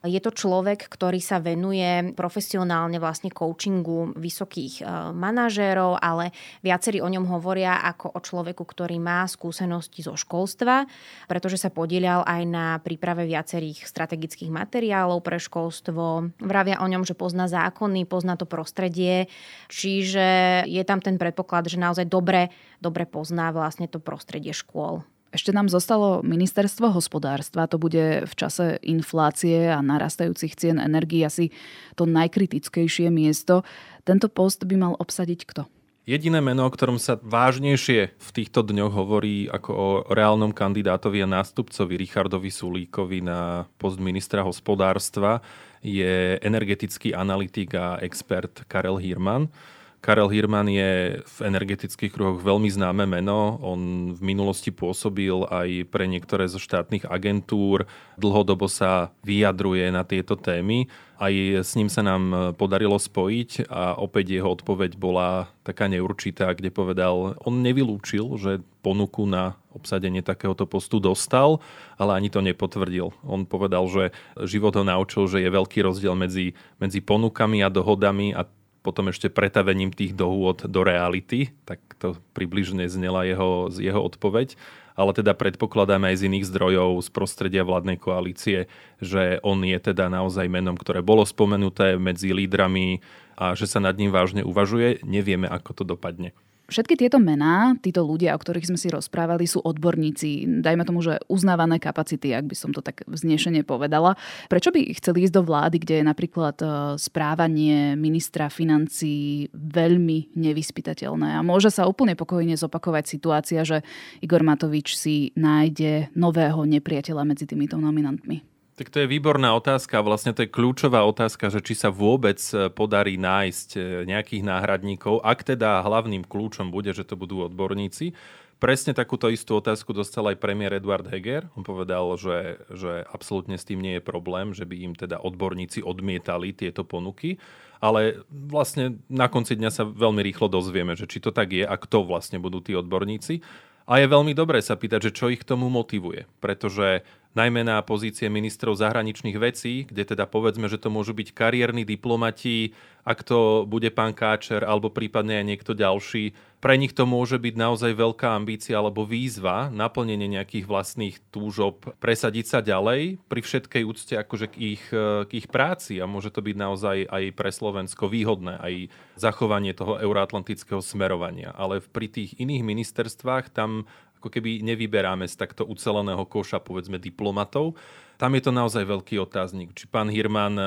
Je 0.06 0.22
to 0.22 0.30
človek, 0.30 0.86
ktorý 0.88 1.18
sa 1.18 1.42
venuje 1.42 2.14
profesionálne 2.14 3.02
vlastne 3.02 3.34
coachingu 3.34 4.14
vysokých 4.14 4.84
eh, 4.84 4.88
manažérov, 5.16 5.98
ale 5.98 6.36
viacerí 6.62 7.02
o 7.02 7.10
ňom 7.10 7.26
hovoria 7.32 7.82
ako 7.82 8.14
o 8.14 8.20
človeku, 8.22 8.64
ktorý 8.64 9.00
má 9.02 9.26
skúsenosti 9.26 10.06
zo 10.06 10.14
školstva, 10.14 10.86
pretože 11.26 11.58
sa 11.58 11.74
podielal 11.74 12.22
aj 12.28 12.42
na 12.46 12.66
príprave 12.84 13.26
viacerých 13.26 13.88
strategických 13.88 14.52
materiálov 14.54 15.24
pre 15.24 15.42
školstvo. 15.42 16.30
Vravia 16.44 16.84
o 16.84 16.88
ňom, 16.88 17.08
že 17.08 17.18
pozná 17.18 17.50
zákony, 17.50 18.06
pozná 18.06 18.38
to 18.38 18.46
prostredie, 18.46 19.32
čiže 19.72 20.64
je 20.70 20.84
tam 20.86 21.02
ten 21.02 21.18
predpoklad, 21.18 21.68
že 21.68 21.82
naozaj 21.82 22.06
dobre, 22.06 22.54
dobre 22.78 22.97
dobre 22.98 23.06
pozná 23.06 23.54
vlastne 23.54 23.86
to 23.86 24.01
prostredie 24.01 24.58
škôl. 24.58 25.06
Ešte 25.30 25.54
nám 25.54 25.70
zostalo 25.70 26.25
ministerstvo 26.25 26.89
hospodárstva. 26.89 27.70
To 27.70 27.77
bude 27.77 28.25
v 28.25 28.34
čase 28.34 28.82
inflácie 28.82 29.70
a 29.70 29.86
narastajúcich 29.86 30.58
cien 30.58 30.82
energii 30.82 31.22
asi 31.22 31.54
to 31.94 32.10
najkritickejšie 32.10 33.13
miesto. 33.13 33.62
Tento 34.01 34.34
post 34.34 34.66
by 34.66 34.74
mal 34.82 34.94
obsadiť 34.98 35.46
kto? 35.46 35.70
Jediné 36.10 36.42
meno, 36.42 36.66
o 36.66 36.74
ktorom 36.74 36.98
sa 36.98 37.22
vážnejšie 37.22 38.18
v 38.18 38.30
týchto 38.34 38.66
dňoch 38.66 38.98
hovorí 38.98 39.46
ako 39.46 39.72
o 39.77 39.88
reálnom 40.10 40.50
kandidátovi 40.58 41.22
a 41.22 41.30
nástupcovi 41.30 42.01
Richardovi 42.01 42.50
Sulíkovi 42.50 43.22
na 43.22 43.70
post 43.77 44.01
ministra 44.01 44.42
hospodárstva 44.42 45.46
je 45.86 46.42
energetický 46.42 47.13
analytik 47.13 47.77
a 47.77 48.01
expert 48.01 48.66
Karel 48.66 48.98
Hirman. 48.98 49.54
Karel 49.98 50.30
Hirman 50.30 50.70
je 50.70 51.20
v 51.20 51.38
energetických 51.42 52.13
kruhoch 52.13 52.39
veľmi 52.39 52.70
známe 52.70 53.10
meno. 53.10 53.58
On 53.60 54.13
v 54.13 54.22
minulosti 54.22 54.70
pôsobil 54.72 55.34
aj 55.50 55.89
pre 55.89 56.06
niektoré 56.06 56.46
zo 56.48 56.62
štátnych 56.62 57.10
agentúr. 57.10 57.89
Dlhodobo 58.16 58.70
sa 58.72 59.12
vyjadruje 59.25 59.89
na 59.92 60.06
tieto 60.06 60.38
témy. 60.38 60.88
Aj 61.18 61.34
s 61.34 61.74
ním 61.74 61.89
sa 61.89 62.06
nám 62.06 62.54
podarilo 62.62 62.96
spojiť 63.01 63.68
a 63.74 63.98
opäť 63.98 64.38
jeho 64.38 64.54
odpoveď 64.54 65.01
bola 65.01 65.50
taká 65.66 65.89
neurčitá, 65.89 66.54
kde 66.54 66.70
povedal, 66.70 67.34
on 67.42 67.66
nevylúčil, 67.66 68.38
že 68.38 68.62
ponuku 68.86 69.25
na 69.25 69.58
obsadenie 69.74 70.22
takéhoto 70.22 70.70
postu 70.70 71.01
dostal, 71.01 71.60
ale 71.98 72.18
ani 72.18 72.30
to 72.30 72.42
nepotvrdil. 72.42 73.13
On 73.25 73.50
povedal, 73.50 73.86
že 73.89 74.13
život 74.46 74.77
ho 74.77 74.86
naučil, 74.86 75.25
že 75.25 75.42
je 75.42 75.50
veľký 75.50 75.86
rozdiel 75.86 76.13
medzi, 76.13 76.54
medzi 76.77 77.01
ponukami 77.01 77.66
a 77.66 77.74
dohodami 77.74 78.38
a 78.38 78.46
potom 78.88 79.12
ešte 79.12 79.27
pretavením 79.27 79.91
tých 79.91 80.15
dohôd 80.15 80.63
do 80.63 80.79
reality, 80.88 81.51
tak 81.67 81.84
to 82.00 82.15
približne 82.32 82.88
znela 82.88 83.27
jeho, 83.27 83.67
jeho 83.75 84.00
odpoveď. 84.00 84.56
Ale 84.96 85.12
teda 85.12 85.36
predpokladáme 85.36 86.10
aj 86.10 86.24
z 86.24 86.25
iných 86.32 86.48
zdrojov 86.48 87.03
z 87.03 87.10
prostredia 87.12 87.67
vládnej 87.67 88.00
koalície, 88.00 88.72
že 89.03 89.44
on 89.44 89.62
je 89.62 89.77
teda 89.77 90.08
naozaj 90.10 90.48
menom, 90.50 90.74
ktoré 90.74 91.03
bolo 91.03 91.22
spomenuté 91.27 92.00
medzi 92.00 92.32
lídrami 92.32 93.03
a 93.38 93.53
že 93.53 93.70
sa 93.70 93.77
nad 93.77 93.94
ním 93.94 94.10
vážne 94.10 94.41
uvažuje. 94.41 95.06
Nevieme, 95.06 95.46
ako 95.46 95.84
to 95.84 95.84
dopadne. 95.86 96.34
Všetky 96.68 97.00
tieto 97.00 97.16
mená, 97.16 97.80
títo 97.80 98.04
ľudia, 98.04 98.36
o 98.36 98.42
ktorých 98.44 98.68
sme 98.68 98.76
si 98.76 98.92
rozprávali, 98.92 99.48
sú 99.48 99.64
odborníci, 99.64 100.60
dajme 100.60 100.84
tomu, 100.84 101.00
že 101.00 101.24
uznávané 101.32 101.80
kapacity, 101.80 102.36
ak 102.36 102.44
by 102.44 102.56
som 102.60 102.76
to 102.76 102.84
tak 102.84 103.08
vznešene 103.08 103.64
povedala. 103.64 104.20
Prečo 104.52 104.76
by 104.76 104.92
chceli 105.00 105.24
ísť 105.24 105.40
do 105.40 105.48
vlády, 105.48 105.80
kde 105.80 106.04
je 106.04 106.06
napríklad 106.12 106.60
e, 106.60 106.68
správanie 107.00 107.96
ministra 107.96 108.52
financí 108.52 109.48
veľmi 109.56 110.36
nevyspytateľné 110.36 111.40
a 111.40 111.46
môže 111.46 111.72
sa 111.72 111.88
úplne 111.88 112.20
pokojne 112.20 112.60
zopakovať 112.60 113.04
situácia, 113.08 113.64
že 113.64 113.88
Igor 114.20 114.44
Matovič 114.44 115.00
si 115.00 115.32
nájde 115.40 116.12
nového 116.20 116.68
nepriateľa 116.68 117.24
medzi 117.24 117.48
týmito 117.48 117.80
nominantmi? 117.80 118.57
Tak 118.78 118.94
to 118.94 119.02
je 119.02 119.10
výborná 119.10 119.58
otázka. 119.58 120.06
Vlastne 120.06 120.38
to 120.38 120.46
je 120.46 120.54
kľúčová 120.54 121.02
otázka, 121.02 121.50
že 121.50 121.66
či 121.66 121.74
sa 121.74 121.90
vôbec 121.90 122.38
e, 122.54 122.70
podarí 122.70 123.18
nájsť 123.18 123.70
e, 123.74 123.80
nejakých 124.06 124.46
náhradníkov, 124.46 125.26
ak 125.26 125.50
teda 125.50 125.82
hlavným 125.82 126.22
kľúčom 126.22 126.70
bude, 126.70 126.94
že 126.94 127.02
to 127.02 127.18
budú 127.18 127.42
odborníci. 127.50 128.14
Presne 128.62 128.94
takúto 128.94 129.34
istú 129.34 129.58
otázku 129.58 129.98
dostal 129.98 130.30
aj 130.30 130.38
premiér 130.38 130.78
Eduard 130.78 131.10
Heger. 131.10 131.50
On 131.58 131.66
povedal, 131.66 132.06
že, 132.22 132.62
že 132.70 133.02
absolútne 133.10 133.58
s 133.58 133.66
tým 133.66 133.82
nie 133.82 133.98
je 133.98 134.06
problém, 134.06 134.54
že 134.54 134.66
by 134.70 134.76
im 134.78 134.94
teda 134.94 135.26
odborníci 135.26 135.82
odmietali 135.82 136.54
tieto 136.54 136.86
ponuky. 136.86 137.42
Ale 137.82 138.22
vlastne 138.30 139.02
na 139.10 139.26
konci 139.26 139.58
dňa 139.58 139.70
sa 139.74 139.90
veľmi 139.90 140.22
rýchlo 140.22 140.54
dozvieme, 140.54 140.94
že 140.94 141.10
či 141.10 141.18
to 141.18 141.34
tak 141.34 141.50
je 141.50 141.66
a 141.66 141.76
kto 141.78 142.06
vlastne 142.06 142.38
budú 142.38 142.62
tí 142.62 142.78
odborníci. 142.78 143.42
A 143.88 144.04
je 144.04 144.12
veľmi 144.12 144.36
dobré 144.36 144.60
sa 144.60 144.76
pýtať, 144.76 145.10
že 145.10 145.16
čo 145.16 145.32
ich 145.32 145.40
k 145.40 145.48
tomu 145.48 145.72
motivuje. 145.72 146.28
Pretože 146.44 147.08
najmä 147.38 147.62
na 147.62 147.77
pozície 147.86 148.25
ministrov 148.34 148.74
zahraničných 148.82 149.38
vecí, 149.38 149.86
kde 149.86 150.17
teda 150.17 150.25
povedzme, 150.25 150.65
že 150.65 150.82
to 150.82 150.89
môžu 150.89 151.13
byť 151.13 151.38
kariérni 151.38 151.86
diplomati, 151.86 152.74
ak 153.08 153.24
to 153.24 153.63
bude 153.63 153.88
pán 153.96 154.12
Káčer 154.12 154.65
alebo 154.65 154.91
prípadne 154.91 155.39
aj 155.39 155.46
niekto 155.46 155.72
ďalší. 155.77 156.36
Pre 156.58 156.74
nich 156.74 156.91
to 156.98 157.06
môže 157.06 157.38
byť 157.38 157.56
naozaj 157.56 157.94
veľká 157.94 158.34
ambícia 158.34 158.75
alebo 158.75 159.06
výzva, 159.06 159.70
naplnenie 159.70 160.25
nejakých 160.25 160.65
vlastných 160.65 161.15
túžob, 161.29 161.94
presadiť 162.01 162.46
sa 162.50 162.60
ďalej 162.65 163.22
pri 163.29 163.41
všetkej 163.46 163.84
úcte 163.86 164.13
akože 164.17 164.48
k 164.51 164.56
ich, 164.75 164.84
k 164.91 165.32
ich 165.32 165.48
práci 165.48 166.01
a 166.01 166.10
môže 166.10 166.34
to 166.34 166.41
byť 166.41 166.56
naozaj 166.58 166.98
aj 167.08 167.24
pre 167.38 167.53
Slovensko 167.53 168.10
výhodné, 168.10 168.58
aj 168.58 168.74
zachovanie 169.15 169.77
toho 169.77 170.01
euroatlantického 170.01 170.82
smerovania. 170.82 171.53
Ale 171.53 171.79
pri 171.79 172.10
tých 172.10 172.36
iných 172.41 172.65
ministerstvách 172.65 173.53
tam 173.53 173.86
ako 174.18 174.34
keby 174.34 174.66
nevyberáme 174.66 175.30
z 175.30 175.38
takto 175.38 175.64
uceleného 175.64 176.26
koša, 176.26 176.58
povedzme, 176.60 176.98
diplomatov. 176.98 177.78
Tam 178.18 178.34
je 178.34 178.42
to 178.42 178.52
naozaj 178.52 178.82
veľký 178.82 179.22
otáznik. 179.22 179.78
Či 179.78 179.86
pán 179.88 180.10
Hirman 180.10 180.58
e, 180.58 180.66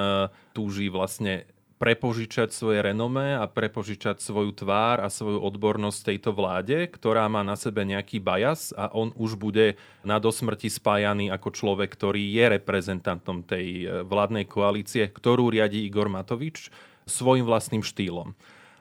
túži 0.55 0.87
vlastne 0.87 1.51
prepožičať 1.81 2.53
svoje 2.53 2.85
renomé 2.85 3.41
a 3.41 3.49
prepožičať 3.49 4.21
svoju 4.21 4.53
tvár 4.53 5.01
a 5.01 5.09
svoju 5.09 5.41
odbornosť 5.41 6.13
tejto 6.13 6.37
vláde, 6.37 6.85
ktorá 6.93 7.25
má 7.27 7.41
na 7.41 7.57
sebe 7.57 7.89
nejaký 7.89 8.21
bajas 8.21 8.77
a 8.77 8.93
on 8.93 9.17
už 9.17 9.41
bude 9.41 9.81
na 10.05 10.21
dosmrti 10.21 10.69
spájaný 10.69 11.33
ako 11.33 11.49
človek, 11.57 11.89
ktorý 11.89 12.21
je 12.21 12.45
reprezentantom 12.61 13.43
tej 13.43 13.67
e, 13.83 13.85
vládnej 14.05 14.45
koalície, 14.45 15.09
ktorú 15.09 15.49
riadi 15.49 15.89
Igor 15.89 16.13
Matovič 16.13 16.69
svojim 17.09 17.49
vlastným 17.49 17.83
štýlom. 17.83 18.37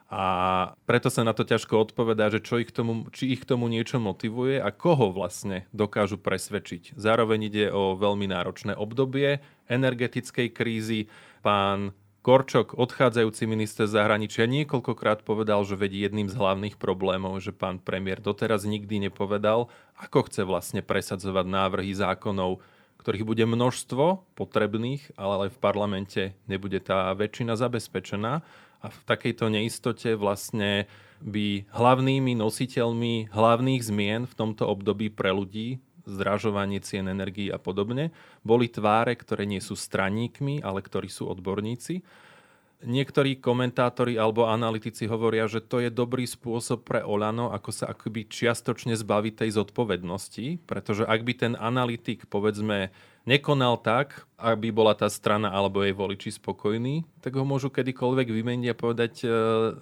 A 0.09 0.23
preto 0.89 1.13
sa 1.13 1.21
na 1.21 1.37
to 1.37 1.45
ťažko 1.45 1.85
odpovedá, 1.85 2.33
že 2.33 2.41
čo 2.41 2.57
ich 2.57 2.73
tomu, 2.73 3.05
či 3.13 3.29
ich 3.37 3.45
k 3.45 3.49
tomu 3.53 3.69
niečo 3.69 4.01
motivuje 4.01 4.57
a 4.57 4.73
koho 4.73 5.13
vlastne 5.13 5.69
dokážu 5.69 6.17
presvedčiť. 6.17 6.97
Zároveň 6.97 7.45
ide 7.45 7.65
o 7.69 7.93
veľmi 7.93 8.25
náročné 8.25 8.73
obdobie 8.73 9.37
energetickej 9.69 10.49
krízy. 10.49 11.13
Pán 11.45 11.93
Korčok, 12.19 12.75
odchádzajúci 12.75 13.47
minister 13.47 13.87
zahraničia, 13.87 14.49
niekoľkokrát 14.49 15.23
povedal, 15.23 15.63
že 15.63 15.79
vedí 15.79 16.01
jedným 16.03 16.27
z 16.27 16.35
hlavných 16.35 16.75
problémov, 16.81 17.39
že 17.39 17.55
pán 17.55 17.77
premiér 17.79 18.19
doteraz 18.19 18.67
nikdy 18.67 19.07
nepovedal, 19.07 19.71
ako 19.95 20.27
chce 20.27 20.41
vlastne 20.43 20.81
presadzovať 20.83 21.45
návrhy 21.47 21.95
zákonov, 21.95 22.59
ktorých 22.99 23.23
bude 23.23 23.47
množstvo 23.47 24.35
potrebných, 24.35 25.15
ale 25.15 25.47
aj 25.47 25.55
v 25.55 25.61
parlamente 25.63 26.21
nebude 26.49 26.83
tá 26.83 27.13
väčšina 27.15 27.55
zabezpečená. 27.55 28.43
A 28.79 28.87
v 28.87 28.99
takejto 29.03 29.51
neistote 29.51 30.15
vlastne 30.15 30.87
by 31.19 31.67
hlavnými 31.75 32.31
nositeľmi 32.39 33.27
hlavných 33.27 33.81
zmien 33.83 34.23
v 34.23 34.37
tomto 34.39 34.63
období 34.63 35.11
pre 35.11 35.35
ľudí 35.35 35.83
zdražovanie 36.09 36.81
cien 36.81 37.05
energií 37.05 37.53
a 37.53 37.61
podobne, 37.61 38.09
boli 38.41 38.65
tváre, 38.65 39.13
ktoré 39.13 39.45
nie 39.45 39.61
sú 39.61 39.77
straníkmi, 39.77 40.65
ale 40.65 40.81
ktorí 40.81 41.05
sú 41.05 41.29
odborníci. 41.29 42.01
Niektorí 42.79 43.43
komentátori 43.43 44.15
alebo 44.15 44.47
analytici 44.47 45.03
hovoria, 45.03 45.51
že 45.51 45.59
to 45.59 45.83
je 45.83 45.91
dobrý 45.91 46.23
spôsob 46.23 46.87
pre 46.87 47.03
Olano, 47.03 47.51
ako 47.51 47.75
sa 47.75 47.91
akoby 47.91 48.31
čiastočne 48.31 48.95
zbaviť 48.95 49.43
tej 49.43 49.49
zodpovednosti, 49.59 50.63
pretože 50.63 51.03
ak 51.03 51.21
by 51.27 51.33
ten 51.35 51.53
analytik, 51.59 52.23
povedzme, 52.31 52.95
nekonal 53.29 53.77
tak, 53.77 54.25
aby 54.41 54.73
bola 54.73 54.97
tá 54.97 55.05
strana 55.05 55.53
alebo 55.53 55.85
jej 55.85 55.93
voliči 55.93 56.41
spokojní, 56.41 57.05
tak 57.21 57.37
ho 57.37 57.45
môžu 57.45 57.69
kedykoľvek 57.69 58.33
vymeniť 58.33 58.67
a 58.73 58.79
povedať, 58.79 59.13
e, 59.21 59.27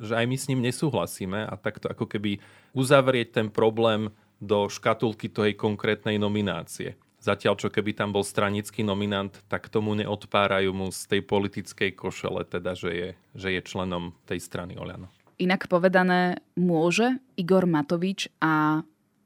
že 0.04 0.14
aj 0.20 0.26
my 0.28 0.36
s 0.36 0.48
ním 0.52 0.60
nesúhlasíme 0.68 1.48
a 1.48 1.54
takto 1.56 1.88
ako 1.88 2.12
keby 2.12 2.44
uzavrieť 2.76 3.40
ten 3.40 3.48
problém 3.48 4.12
do 4.44 4.68
škatulky 4.68 5.32
tej 5.32 5.56
konkrétnej 5.56 6.20
nominácie. 6.20 7.00
Zatiaľ, 7.18 7.58
čo 7.58 7.74
keby 7.74 7.98
tam 7.98 8.14
bol 8.14 8.22
stranický 8.22 8.86
nominant, 8.86 9.34
tak 9.50 9.74
tomu 9.74 9.98
neodpárajú 9.98 10.70
mu 10.70 10.94
z 10.94 11.18
tej 11.18 11.22
politickej 11.26 11.98
košele, 11.98 12.46
teda, 12.46 12.78
že 12.78 12.92
je, 12.94 13.10
že 13.34 13.48
je 13.58 13.62
členom 13.66 14.14
tej 14.30 14.38
strany 14.38 14.78
Oľano. 14.78 15.10
Inak 15.38 15.70
povedané, 15.70 16.42
môže 16.58 17.18
Igor 17.38 17.66
Matovič 17.70 18.30
a 18.42 18.82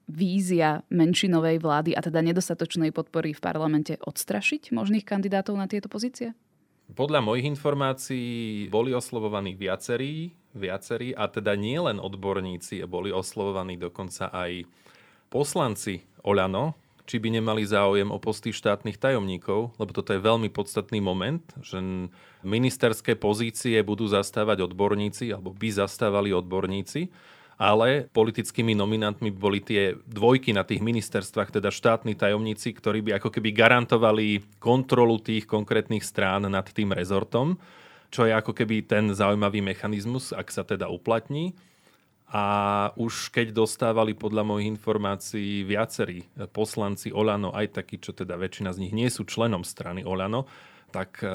vízia 0.09 0.81
menšinovej 0.89 1.61
vlády 1.61 1.91
a 1.93 2.01
teda 2.01 2.21
nedostatočnej 2.21 2.89
podpory 2.95 3.33
v 3.35 3.43
parlamente 3.43 3.93
odstrašiť 3.99 4.73
možných 4.73 5.05
kandidátov 5.05 5.57
na 5.57 5.65
tieto 5.69 5.89
pozície? 5.89 6.33
Podľa 6.91 7.23
mojich 7.23 7.47
informácií 7.47 8.67
boli 8.67 8.91
oslovovaní 8.91 9.55
viacerí, 9.55 10.35
viacerí 10.51 11.15
a 11.15 11.31
teda 11.31 11.55
nie 11.55 11.79
len 11.79 12.03
odborníci, 12.03 12.83
boli 12.83 13.15
oslovovaní 13.15 13.79
dokonca 13.79 14.27
aj 14.27 14.67
poslanci 15.31 16.03
Oľano, 16.27 16.75
či 17.07 17.17
by 17.19 17.39
nemali 17.39 17.63
záujem 17.63 18.11
o 18.11 18.19
posty 18.19 18.51
štátnych 18.51 18.99
tajomníkov, 18.99 19.75
lebo 19.79 19.91
toto 19.95 20.11
je 20.11 20.19
veľmi 20.19 20.51
podstatný 20.51 20.99
moment, 20.99 21.43
že 21.63 21.79
ministerské 22.43 23.15
pozície 23.15 23.79
budú 23.83 24.07
zastávať 24.11 24.67
odborníci, 24.67 25.31
alebo 25.31 25.55
by 25.55 25.69
zastávali 25.71 26.35
odborníci, 26.35 27.07
ale 27.61 28.09
politickými 28.09 28.73
nominantmi 28.73 29.29
boli 29.29 29.61
tie 29.61 29.93
dvojky 30.09 30.49
na 30.49 30.65
tých 30.65 30.81
ministerstvách, 30.81 31.61
teda 31.61 31.69
štátni 31.69 32.17
tajomníci, 32.17 32.73
ktorí 32.73 33.05
by 33.05 33.21
ako 33.21 33.29
keby 33.29 33.53
garantovali 33.53 34.41
kontrolu 34.57 35.21
tých 35.21 35.45
konkrétnych 35.45 36.01
strán 36.01 36.49
nad 36.49 36.65
tým 36.65 36.89
rezortom, 36.89 37.61
čo 38.09 38.25
je 38.25 38.33
ako 38.33 38.57
keby 38.57 38.89
ten 38.89 39.13
zaujímavý 39.13 39.61
mechanizmus, 39.61 40.33
ak 40.33 40.49
sa 40.49 40.65
teda 40.65 40.89
uplatní. 40.89 41.53
A 42.33 42.45
už 42.97 43.29
keď 43.29 43.53
dostávali 43.53 44.17
podľa 44.17 44.41
mojich 44.41 44.71
informácií 44.73 45.61
viacerí 45.61 46.25
poslanci 46.49 47.13
Olano, 47.13 47.53
aj 47.53 47.77
takí, 47.77 48.01
čo 48.01 48.15
teda 48.15 48.41
väčšina 48.41 48.73
z 48.73 48.81
nich 48.87 48.93
nie 48.95 49.11
sú 49.13 49.21
členom 49.21 49.61
strany 49.61 50.01
Olano, 50.01 50.49
tak 50.95 51.21
e, 51.21 51.27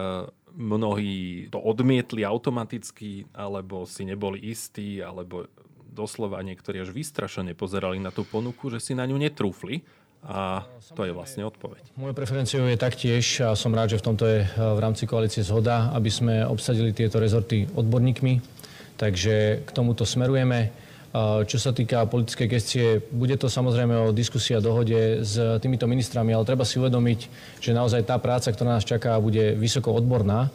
mnohí 0.56 1.52
to 1.52 1.60
odmietli 1.60 2.24
automaticky, 2.24 3.28
alebo 3.36 3.84
si 3.84 4.08
neboli 4.08 4.40
istí, 4.52 5.04
alebo 5.04 5.48
doslova 5.96 6.44
niektorí 6.44 6.84
až 6.84 6.92
vystrašene 6.92 7.56
pozerali 7.56 7.96
na 7.96 8.12
tú 8.12 8.28
ponuku, 8.28 8.68
že 8.68 8.84
si 8.84 8.92
na 8.92 9.08
ňu 9.08 9.16
netrúfli. 9.16 9.80
A 10.26 10.66
to 10.98 11.06
je 11.06 11.14
vlastne 11.14 11.46
odpoveď. 11.46 11.94
Mojou 11.94 12.16
preferenciou 12.16 12.66
je 12.66 12.74
taktiež, 12.74 13.46
a 13.46 13.54
som 13.54 13.70
rád, 13.70 13.94
že 13.94 14.02
v 14.02 14.06
tomto 14.10 14.24
je 14.26 14.42
e, 14.42 14.48
v 14.58 14.80
rámci 14.82 15.06
koalície 15.06 15.46
zhoda, 15.46 15.94
aby 15.94 16.10
sme 16.10 16.42
obsadili 16.42 16.90
tieto 16.90 17.22
rezorty 17.22 17.62
odborníkmi. 17.70 18.42
Takže 18.98 19.62
k 19.62 19.70
tomuto 19.70 20.02
smerujeme. 20.02 20.74
Čo 21.48 21.56
sa 21.56 21.72
týka 21.72 22.04
politickej 22.04 22.48
gestie, 22.50 23.00
bude 23.08 23.40
to 23.40 23.48
samozrejme 23.48 23.96
o 23.96 24.12
diskusii 24.12 24.52
a 24.52 24.60
dohode 24.60 25.24
s 25.24 25.40
týmito 25.64 25.88
ministrami, 25.88 26.36
ale 26.36 26.44
treba 26.44 26.68
si 26.68 26.76
uvedomiť, 26.76 27.20
že 27.56 27.72
naozaj 27.72 28.04
tá 28.04 28.20
práca, 28.20 28.52
ktorá 28.52 28.76
nás 28.76 28.84
čaká, 28.84 29.16
bude 29.16 29.56
vysoko 29.56 29.96
odborná. 29.96 30.52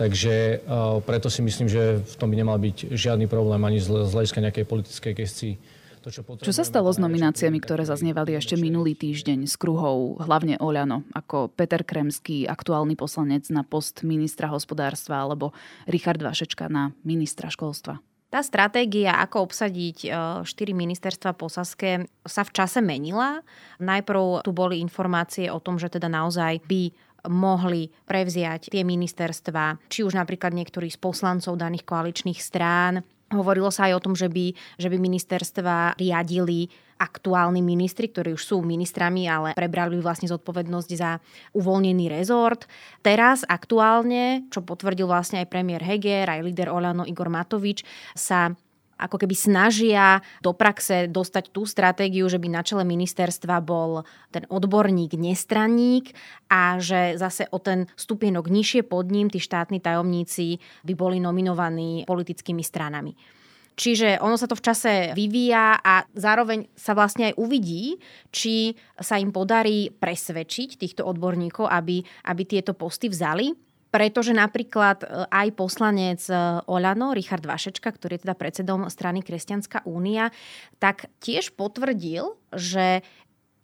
Takže 0.00 0.64
preto 1.04 1.28
si 1.28 1.44
myslím, 1.44 1.68
že 1.68 2.00
v 2.00 2.14
tom 2.16 2.32
by 2.32 2.40
nemal 2.40 2.56
byť 2.56 2.88
žiadny 2.88 3.28
problém 3.28 3.60
ani 3.68 3.84
z 3.84 3.92
hľadiska 3.92 4.40
nejakej 4.40 4.64
politickej 4.64 5.12
gestii. 5.12 5.54
To, 5.98 6.14
čo, 6.14 6.22
čo 6.24 6.54
sa 6.56 6.64
stalo 6.64 6.88
s 6.88 6.96
nomináciami, 6.96 7.58
ktoré 7.60 7.84
zaznievali 7.84 8.38
ešte 8.38 8.56
minulý 8.56 8.96
týždeň 8.96 9.44
z 9.44 9.54
kruhov, 9.60 10.22
hlavne 10.24 10.56
Oľano, 10.56 11.04
ako 11.12 11.52
Peter 11.52 11.84
Kremský, 11.84 12.48
aktuálny 12.48 12.96
poslanec 12.96 13.50
na 13.52 13.66
post 13.66 14.06
ministra 14.06 14.48
hospodárstva, 14.48 15.20
alebo 15.20 15.52
Richard 15.84 16.22
Vašečka 16.22 16.70
na 16.70 16.94
ministra 17.04 17.52
školstva? 17.52 18.00
Tá 18.28 18.44
stratégia, 18.44 19.16
ako 19.24 19.48
obsadiť 19.48 19.98
e, 20.04 20.08
štyri 20.44 20.76
ministerstva 20.76 21.32
po 21.32 21.48
Saske, 21.48 22.04
sa 22.28 22.44
v 22.44 22.52
čase 22.52 22.84
menila. 22.84 23.40
Najprv 23.80 24.44
tu 24.44 24.52
boli 24.52 24.84
informácie 24.84 25.48
o 25.48 25.56
tom, 25.64 25.80
že 25.80 25.88
teda 25.88 26.12
naozaj 26.12 26.60
by 26.68 26.92
mohli 27.32 27.88
prevziať 28.04 28.68
tie 28.68 28.84
ministerstva, 28.84 29.80
či 29.88 30.04
už 30.04 30.12
napríklad 30.12 30.52
niektorí 30.52 30.92
z 30.92 31.00
poslancov 31.00 31.56
daných 31.56 31.88
koaličných 31.88 32.36
strán. 32.36 33.00
Hovorilo 33.32 33.72
sa 33.72 33.88
aj 33.88 33.96
o 33.96 34.04
tom, 34.04 34.14
že 34.14 34.28
by, 34.28 34.52
že 34.76 34.88
by 34.92 34.96
ministerstva 35.00 35.96
riadili 35.96 36.68
aktuálni 36.98 37.62
ministri, 37.62 38.10
ktorí 38.10 38.34
už 38.34 38.42
sú 38.42 38.60
ministrami, 38.60 39.30
ale 39.30 39.54
prebrali 39.54 39.96
vlastne 40.02 40.26
zodpovednosť 40.26 40.90
za 40.98 41.22
uvoľnený 41.54 42.10
rezort. 42.10 42.66
Teraz 43.00 43.46
aktuálne, 43.46 44.50
čo 44.50 44.66
potvrdil 44.66 45.06
vlastne 45.06 45.40
aj 45.40 45.50
premiér 45.50 45.80
Heger, 45.86 46.26
aj 46.26 46.44
líder 46.44 46.68
Olano 46.68 47.06
Igor 47.06 47.30
Matovič, 47.30 47.86
sa 48.18 48.52
ako 48.98 49.14
keby 49.14 49.34
snažia 49.38 50.18
do 50.42 50.50
praxe 50.50 51.06
dostať 51.06 51.54
tú 51.54 51.62
stratégiu, 51.62 52.26
že 52.26 52.42
by 52.42 52.50
na 52.50 52.66
čele 52.66 52.82
ministerstva 52.82 53.62
bol 53.62 54.02
ten 54.34 54.42
odborník, 54.50 55.14
nestranník 55.14 56.10
a 56.50 56.82
že 56.82 57.14
zase 57.14 57.46
o 57.54 57.62
ten 57.62 57.86
stupienok 57.94 58.50
nižšie 58.50 58.82
pod 58.82 59.06
ním 59.14 59.30
tí 59.30 59.38
štátni 59.38 59.78
tajomníci 59.78 60.58
by 60.82 60.92
boli 60.98 61.22
nominovaní 61.22 62.02
politickými 62.10 62.60
stranami. 62.66 63.37
Čiže 63.78 64.18
ono 64.18 64.34
sa 64.34 64.50
to 64.50 64.58
v 64.58 64.64
čase 64.66 64.92
vyvíja 65.14 65.78
a 65.78 66.02
zároveň 66.10 66.66
sa 66.74 66.98
vlastne 66.98 67.30
aj 67.30 67.38
uvidí, 67.38 67.94
či 68.34 68.74
sa 68.98 69.22
im 69.22 69.30
podarí 69.30 69.94
presvedčiť 69.94 70.82
týchto 70.82 71.06
odborníkov, 71.06 71.70
aby, 71.70 72.02
aby 72.26 72.42
tieto 72.42 72.74
posty 72.74 73.06
vzali. 73.06 73.54
Pretože 73.88 74.36
napríklad 74.36 75.00
e, 75.00 75.06
aj 75.32 75.48
poslanec 75.56 76.20
e, 76.28 76.34
Olano, 76.68 77.16
Richard 77.16 77.40
Vašečka, 77.40 77.88
ktorý 77.88 78.20
je 78.20 78.28
teda 78.28 78.36
predsedom 78.36 78.84
strany 78.92 79.24
Kresťanská 79.24 79.88
únia, 79.88 80.28
tak 80.76 81.08
tiež 81.24 81.56
potvrdil, 81.56 82.36
že 82.52 83.00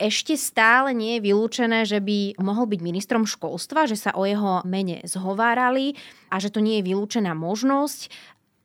ešte 0.01 0.35
stále 0.35 0.91
nie 0.91 1.19
je 1.19 1.25
vylúčené, 1.31 1.87
že 1.87 2.03
by 2.03 2.41
mohol 2.43 2.67
byť 2.67 2.81
ministrom 2.83 3.29
školstva, 3.29 3.87
že 3.87 3.95
sa 3.95 4.11
o 4.19 4.27
jeho 4.27 4.65
mene 4.67 5.05
zhovárali 5.07 5.95
a 6.35 6.43
že 6.43 6.51
to 6.51 6.59
nie 6.59 6.83
je 6.83 6.87
vylúčená 6.91 7.31
možnosť 7.37 8.11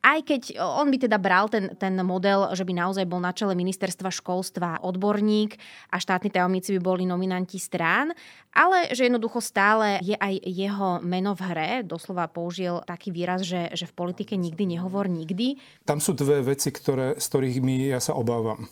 aj 0.00 0.18
keď 0.24 0.42
on 0.56 0.88
by 0.88 0.96
teda 0.96 1.20
bral 1.20 1.52
ten, 1.52 1.76
ten 1.76 1.92
model, 2.00 2.56
že 2.56 2.64
by 2.64 2.72
naozaj 2.72 3.04
bol 3.04 3.20
na 3.20 3.36
čele 3.36 3.52
ministerstva 3.52 4.08
školstva 4.08 4.80
odborník 4.80 5.60
a 5.92 6.00
štátni 6.00 6.32
tajomníci 6.32 6.72
by 6.76 6.80
boli 6.80 7.04
nominanti 7.04 7.60
strán, 7.60 8.16
ale 8.50 8.90
že 8.96 9.06
jednoducho 9.06 9.38
stále 9.38 10.00
je 10.00 10.16
aj 10.16 10.34
jeho 10.42 10.98
meno 11.04 11.36
v 11.36 11.42
hre. 11.52 11.70
Doslova 11.84 12.26
použil 12.32 12.80
taký 12.88 13.12
výraz, 13.12 13.44
že, 13.44 13.70
že 13.76 13.86
v 13.86 13.94
politike 13.94 14.34
nikdy 14.40 14.74
nehovor 14.74 15.06
nikdy. 15.06 15.60
Tam 15.84 16.00
sú 16.00 16.16
dve 16.16 16.42
veci, 16.42 16.72
ktoré, 16.72 17.20
z 17.20 17.24
ktorých 17.30 17.60
my 17.60 17.74
ja 17.94 18.00
sa 18.00 18.16
obávam. 18.16 18.66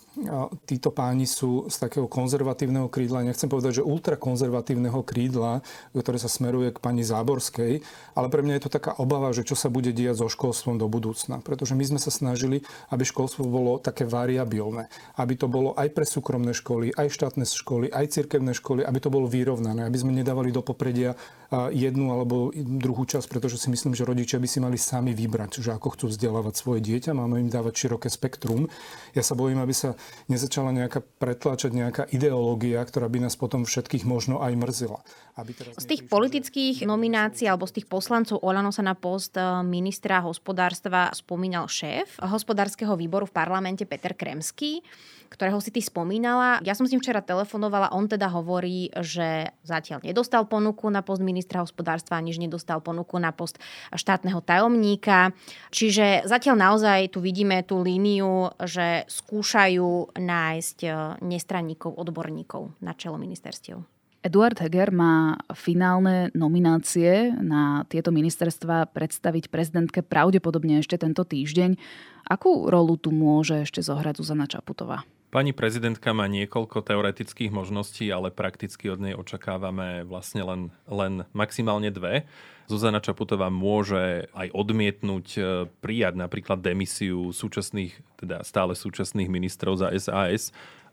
Títo 0.65 0.89
páni 0.91 1.29
sú 1.29 1.69
z 1.69 1.77
takého 1.77 2.09
konzervatívneho 2.09 2.89
krídla, 2.89 3.23
nechcem 3.23 3.47
povedať, 3.47 3.79
že 3.79 3.87
ultrakonzervatívneho 3.87 5.05
krídla, 5.05 5.61
ktoré 5.93 6.17
sa 6.17 6.27
smeruje 6.27 6.73
k 6.73 6.81
pani 6.81 7.05
Záborskej, 7.05 7.79
ale 8.17 8.27
pre 8.27 8.41
mňa 8.41 8.59
je 8.59 8.63
to 8.65 8.75
taká 8.81 8.97
obava, 8.97 9.29
že 9.31 9.45
čo 9.45 9.53
sa 9.53 9.69
bude 9.71 9.93
diať 9.93 10.25
so 10.25 10.27
školstvom 10.27 10.81
do 10.81 10.89
budúcna. 10.89 11.18
Pretože 11.41 11.73
my 11.75 11.83
sme 11.83 11.99
sa 11.99 12.13
snažili, 12.13 12.61
aby 12.93 13.03
školstvo 13.03 13.43
bolo 13.43 13.81
také 13.81 14.05
variabilné. 14.05 14.87
Aby 15.17 15.33
to 15.35 15.51
bolo 15.51 15.75
aj 15.75 15.89
pre 15.91 16.05
súkromné 16.05 16.53
školy, 16.55 16.93
aj 16.95 17.09
štátne 17.09 17.43
školy, 17.43 17.89
aj 17.89 18.15
cirkevné 18.15 18.53
školy, 18.55 18.85
aby 18.85 18.99
to 19.01 19.09
bolo 19.11 19.25
vyrovnané, 19.25 19.83
aby 19.83 19.97
sme 19.97 20.13
nedávali 20.13 20.53
do 20.53 20.61
popredia 20.61 21.17
jednu 21.51 22.13
alebo 22.13 22.53
druhú 22.53 23.09
časť, 23.09 23.25
pretože 23.25 23.57
si 23.57 23.73
myslím, 23.73 23.97
že 23.97 24.05
rodičia 24.05 24.37
by 24.37 24.47
si 24.47 24.61
mali 24.61 24.77
sami 24.77 25.17
vybrať, 25.17 25.65
že 25.65 25.73
ako 25.73 25.97
chcú 25.97 26.05
vzdelávať 26.13 26.53
svoje 26.53 26.79
dieťa, 26.85 27.17
máme 27.17 27.41
im 27.41 27.49
dávať 27.49 27.85
široké 27.85 28.09
spektrum. 28.13 28.69
Ja 29.17 29.25
sa 29.25 29.33
bojím, 29.33 29.57
aby 29.57 29.73
sa 29.73 29.97
nezačala 30.29 30.69
nejaká 30.69 31.01
pretláčať 31.01 31.73
nejaká 31.73 32.03
ideológia, 32.13 32.85
ktorá 32.85 33.09
by 33.09 33.25
nás 33.25 33.33
potom 33.33 33.65
všetkých 33.65 34.05
možno 34.05 34.45
aj 34.45 34.53
mrzila. 34.53 35.01
Aby 35.33 35.57
teraz 35.57 35.73
z 35.81 35.89
tých 35.89 36.05
politických 36.05 36.85
nominácií 36.85 37.49
alebo 37.49 37.65
z 37.65 37.81
tých 37.81 37.87
poslancov 37.89 38.43
Olano 38.45 38.69
sa 38.69 38.85
na 38.85 38.93
post 38.93 39.33
e, 39.39 39.41
ministra 39.65 40.21
hospodárstva 40.21 41.09
spomínal 41.15 41.65
šéf 41.65 42.19
hospodárskeho 42.21 42.93
výboru 42.93 43.25
v 43.25 43.33
parlamente 43.33 43.87
Peter 43.89 44.13
Kremský 44.13 44.83
ktorého 45.29 45.61
si 45.61 45.69
ty 45.69 45.79
spomínala. 45.79 46.57
Ja 46.65 46.73
som 46.73 46.89
s 46.89 46.91
ním 46.91 46.99
včera 46.99 47.21
telefonovala, 47.21 47.93
on 47.93 48.09
teda 48.09 48.27
hovorí, 48.33 48.89
že 48.97 49.53
zatiaľ 49.61 50.01
nedostal 50.01 50.49
ponuku 50.49 50.89
na 50.89 51.05
post 51.05 51.21
ministra 51.21 51.38
hospodárstva, 51.47 52.19
aniž 52.19 52.41
nedostal 52.41 52.83
ponuku 52.83 53.15
na 53.21 53.31
post 53.31 53.61
štátneho 53.93 54.43
tajomníka. 54.43 55.31
Čiže 55.71 56.27
zatiaľ 56.27 56.55
naozaj 56.59 57.13
tu 57.15 57.23
vidíme 57.23 57.63
tú 57.63 57.79
líniu, 57.79 58.51
že 58.63 59.07
skúšajú 59.07 60.17
nájsť 60.17 60.77
e, 60.83 60.89
nestranníkov, 61.23 61.95
odborníkov 61.95 62.75
na 62.83 62.91
čelo 62.97 63.15
ministerstiev. 63.15 63.79
Eduard 64.19 64.59
Heger 64.59 64.91
má 64.91 65.39
finálne 65.55 66.27
nominácie 66.35 67.31
na 67.39 67.87
tieto 67.87 68.11
ministerstva 68.11 68.91
predstaviť 68.91 69.47
prezidentke 69.47 70.03
pravdepodobne 70.03 70.83
ešte 70.83 70.99
tento 70.99 71.23
týždeň. 71.23 71.79
Akú 72.27 72.67
rolu 72.67 72.99
tu 72.99 73.15
môže 73.15 73.63
ešte 73.63 73.79
zohrať 73.79 74.19
Zuzana 74.19 74.43
Čaputová? 74.43 75.07
Pani 75.29 75.53
prezidentka 75.53 76.09
má 76.09 76.25
niekoľko 76.25 76.81
teoretických 76.81 77.53
možností, 77.53 78.09
ale 78.09 78.33
prakticky 78.33 78.89
od 78.89 78.97
nej 78.97 79.13
očakávame 79.13 80.01
vlastne 80.01 80.41
len, 80.41 80.61
len 80.89 81.21
maximálne 81.37 81.93
dve. 81.93 82.25
Zuzana 82.65 82.97
Čaputová 82.97 83.53
môže 83.53 84.25
aj 84.33 84.49
odmietnúť 84.49 85.27
e, 85.37 85.41
prijať 85.85 86.17
napríklad 86.17 86.65
demisiu 86.65 87.29
súčasných, 87.29 87.93
teda 88.17 88.41
stále 88.41 88.73
súčasných 88.73 89.29
ministrov 89.29 89.77
za 89.77 89.93
SAS, 90.01 90.49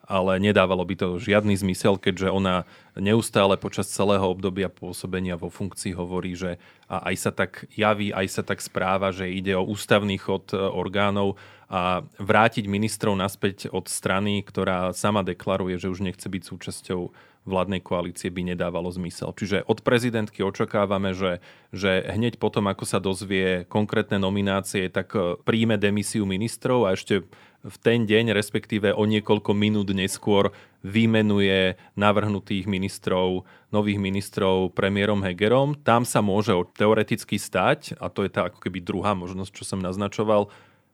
ale 0.07 0.39
nedávalo 0.39 0.87
by 0.87 0.95
to 0.95 1.09
žiadny 1.19 1.59
zmysel, 1.59 1.99
keďže 1.99 2.31
ona 2.31 2.63
neustále 2.95 3.59
počas 3.59 3.91
celého 3.91 4.25
obdobia 4.25 4.71
pôsobenia 4.71 5.37
vo 5.37 5.51
funkcii 5.51 5.93
hovorí, 5.93 6.39
že 6.39 6.57
a 6.87 7.11
aj 7.11 7.17
sa 7.19 7.31
tak 7.35 7.67
javí, 7.75 8.15
aj 8.15 8.27
sa 8.31 8.43
tak 8.47 8.63
správa, 8.63 9.11
že 9.11 9.27
ide 9.27 9.59
o 9.59 9.67
ústavný 9.67 10.17
chod 10.17 10.55
e, 10.55 10.57
orgánov 10.57 11.35
a 11.67 12.07
vrátiť 12.23 12.71
ministrov 12.71 13.19
naspäť 13.19 13.75
od 13.75 13.91
strany, 13.91 14.47
ktorá 14.47 14.95
sama 14.95 15.27
deklaruje, 15.27 15.83
že 15.83 15.91
už 15.91 16.07
nechce 16.07 16.31
byť 16.31 16.43
súčasťou 16.47 17.11
vládnej 17.47 17.83
koalície 17.83 18.31
by 18.31 18.55
nedávalo 18.55 18.91
zmysel. 18.91 19.31
Čiže 19.35 19.67
od 19.71 19.83
prezidentky 19.87 20.43
očakávame, 20.43 21.15
že, 21.15 21.39
že 21.71 22.03
hneď 22.11 22.43
potom, 22.43 22.67
ako 22.67 22.85
sa 22.87 22.99
dozvie 22.99 23.67
konkrétne 23.71 24.19
nominácie, 24.19 24.91
tak 24.91 25.15
e, 25.15 25.39
príjme 25.43 25.75
demisiu 25.79 26.23
ministrov 26.23 26.87
a 26.87 26.95
ešte 26.95 27.27
v 27.67 27.77
ten 27.83 28.07
deň, 28.07 28.31
respektíve 28.31 28.95
o 28.95 29.03
niekoľko 29.03 29.51
minút 29.51 29.91
neskôr, 29.91 30.55
vymenuje 30.87 31.75
navrhnutých 31.99 32.71
ministrov, 32.71 33.43
nových 33.75 33.99
ministrov 33.99 34.71
premiérom 34.71 35.19
Hegerom. 35.27 35.75
Tam 35.83 36.07
sa 36.07 36.23
môže 36.23 36.55
teoreticky 36.79 37.43
stať, 37.43 37.99
a 37.99 38.07
to 38.07 38.23
je 38.23 38.31
tá 38.31 38.47
ako 38.47 38.63
keby 38.63 38.79
druhá 38.79 39.19
možnosť, 39.19 39.51
čo 39.51 39.65
som 39.67 39.83
naznačoval, 39.83 40.47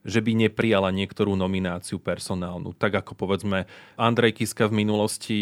že 0.02 0.18
by 0.18 0.34
neprijala 0.46 0.90
niektorú 0.90 1.38
nomináciu 1.38 2.02
personálnu. 2.02 2.74
Tak 2.74 3.06
ako 3.06 3.14
povedzme 3.14 3.70
Andrej 3.94 4.42
Kiska 4.42 4.66
v 4.66 4.82
minulosti 4.82 5.38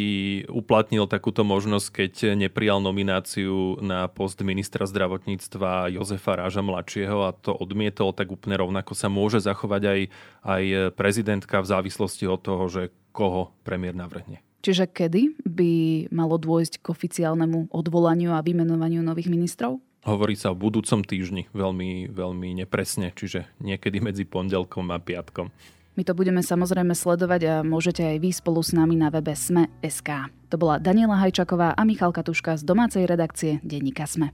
uplatnil 0.49 1.09
takúto 1.09 1.45
možnosť, 1.45 1.87
keď 2.05 2.13
neprijal 2.37 2.85
nomináciu 2.85 3.81
na 3.81 4.07
post 4.09 4.41
ministra 4.45 4.85
zdravotníctva 4.85 5.93
Jozefa 5.97 6.37
Ráža 6.37 6.61
mladšieho 6.61 7.25
a 7.25 7.37
to 7.37 7.57
odmietol, 7.57 8.13
tak 8.13 8.29
úplne 8.29 8.61
rovnako 8.61 8.93
sa 8.93 9.09
môže 9.09 9.41
zachovať 9.41 9.83
aj, 9.85 10.01
aj 10.45 10.63
prezidentka 10.95 11.65
v 11.65 11.71
závislosti 11.71 12.25
od 12.29 12.41
toho, 12.41 12.65
že 12.69 12.83
koho 13.11 13.51
premiér 13.65 13.97
navrhne. 13.97 14.45
Čiže 14.61 14.93
kedy 14.93 15.41
by 15.49 15.73
malo 16.13 16.37
dôjsť 16.37 16.85
k 16.85 16.87
oficiálnemu 16.93 17.73
odvolaniu 17.73 18.37
a 18.37 18.45
vymenovaniu 18.45 19.01
nových 19.01 19.33
ministrov? 19.33 19.81
Hovorí 20.01 20.33
sa 20.33 20.53
o 20.53 20.57
budúcom 20.57 21.05
týždni 21.05 21.53
veľmi, 21.53 22.09
veľmi 22.09 22.49
nepresne, 22.65 23.13
čiže 23.13 23.45
niekedy 23.61 24.01
medzi 24.01 24.25
pondelkom 24.25 24.89
a 24.89 24.97
piatkom. 24.97 25.53
My 25.99 26.03
to 26.07 26.17
budeme 26.17 26.41
samozrejme 26.41 26.97
sledovať 26.97 27.41
a 27.45 27.55
môžete 27.61 28.01
aj 28.01 28.17
vy 28.23 28.31
spolu 28.33 28.65
s 28.65 28.73
nami 28.73 28.97
na 28.97 29.13
webe 29.13 29.37
Sme.sk. 29.37 30.33
To 30.49 30.57
bola 30.57 30.81
Daniela 30.81 31.21
Hajčaková 31.21 31.77
a 31.77 31.83
Michal 31.85 32.15
Katuška 32.15 32.57
z 32.57 32.65
domácej 32.65 33.05
redakcie 33.05 33.61
Denníka 33.61 34.09
Sme. 34.09 34.33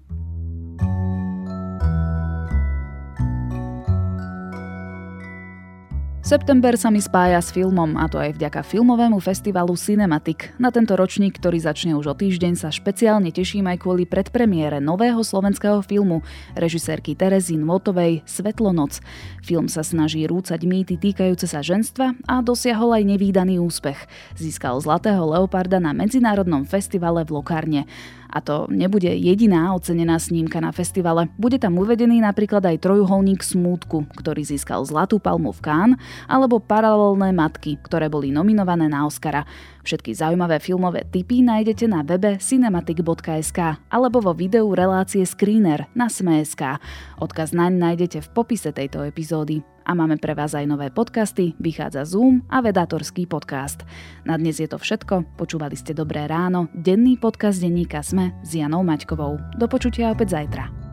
September 6.26 6.74
sa 6.74 6.90
mi 6.90 6.98
spája 6.98 7.38
s 7.38 7.54
filmom, 7.54 7.94
a 7.94 8.10
to 8.10 8.18
aj 8.18 8.34
vďaka 8.34 8.66
filmovému 8.66 9.22
festivalu 9.22 9.78
Cinematic. 9.78 10.50
Na 10.58 10.74
tento 10.74 10.98
ročník, 10.98 11.38
ktorý 11.38 11.62
začne 11.62 11.94
už 11.94 12.10
o 12.10 12.14
týždeň, 12.18 12.58
sa 12.58 12.74
špeciálne 12.74 13.30
teším 13.30 13.70
aj 13.70 13.86
kvôli 13.86 14.10
predpremiére 14.10 14.82
nového 14.82 15.22
slovenského 15.22 15.86
filmu 15.86 16.26
režisérky 16.58 17.14
Terezín 17.14 17.62
Votovej 17.62 18.26
Svetlonoc. 18.26 18.98
Film 19.46 19.70
sa 19.70 19.86
snaží 19.86 20.26
rúcať 20.26 20.66
mýty 20.66 20.98
týkajúce 20.98 21.46
sa 21.46 21.62
ženstva 21.62 22.18
a 22.26 22.42
dosiahol 22.42 22.98
aj 22.98 23.06
nevýdaný 23.06 23.62
úspech. 23.62 24.10
Získal 24.34 24.82
Zlatého 24.82 25.22
leoparda 25.30 25.78
na 25.78 25.94
Medzinárodnom 25.94 26.66
festivale 26.66 27.22
v 27.22 27.38
Lokárne. 27.38 27.86
A 28.30 28.38
to 28.42 28.66
nebude 28.68 29.08
jediná 29.08 29.72
ocenená 29.74 30.18
snímka 30.18 30.58
na 30.58 30.74
festivale. 30.74 31.30
Bude 31.38 31.56
tam 31.56 31.78
uvedený 31.78 32.20
napríklad 32.22 32.64
aj 32.66 32.82
trojuholník 32.82 33.40
Smútku, 33.42 34.06
ktorý 34.18 34.42
získal 34.42 34.82
Zlatú 34.84 35.22
palmu 35.22 35.54
v 35.54 35.60
Cannes, 35.62 35.98
alebo 36.26 36.58
Paralelné 36.58 37.30
matky, 37.30 37.78
ktoré 37.80 38.10
boli 38.10 38.34
nominované 38.34 38.90
na 38.90 39.06
Oscara. 39.06 39.46
Všetky 39.86 40.18
zaujímavé 40.18 40.58
filmové 40.58 41.06
tipy 41.06 41.46
nájdete 41.46 41.86
na 41.86 42.02
webe 42.02 42.42
cinematic.sk 42.42 43.78
alebo 43.86 44.18
vo 44.18 44.34
videu 44.34 44.66
relácie 44.74 45.22
Screener 45.22 45.86
na 45.94 46.10
Sme.sk. 46.10 46.82
Odkaz 47.22 47.54
naň 47.54 47.78
nájdete 47.78 48.18
v 48.18 48.28
popise 48.34 48.74
tejto 48.74 49.06
epizódy 49.06 49.62
a 49.86 49.94
máme 49.94 50.18
pre 50.18 50.34
vás 50.34 50.58
aj 50.58 50.66
nové 50.66 50.90
podcasty, 50.90 51.54
vychádza 51.62 52.02
Zoom 52.02 52.42
a 52.50 52.58
Vedátorský 52.66 53.30
podcast. 53.30 53.86
Na 54.26 54.34
dnes 54.34 54.58
je 54.58 54.66
to 54.66 54.82
všetko, 54.82 55.38
počúvali 55.38 55.78
ste 55.78 55.94
Dobré 55.94 56.26
ráno, 56.26 56.66
denný 56.74 57.14
podcast 57.14 57.62
denníka 57.62 58.02
Sme 58.02 58.34
s 58.42 58.58
Janou 58.58 58.82
Maťkovou. 58.82 59.38
Do 59.54 59.70
počutia 59.70 60.10
opäť 60.10 60.34
zajtra. 60.34 60.85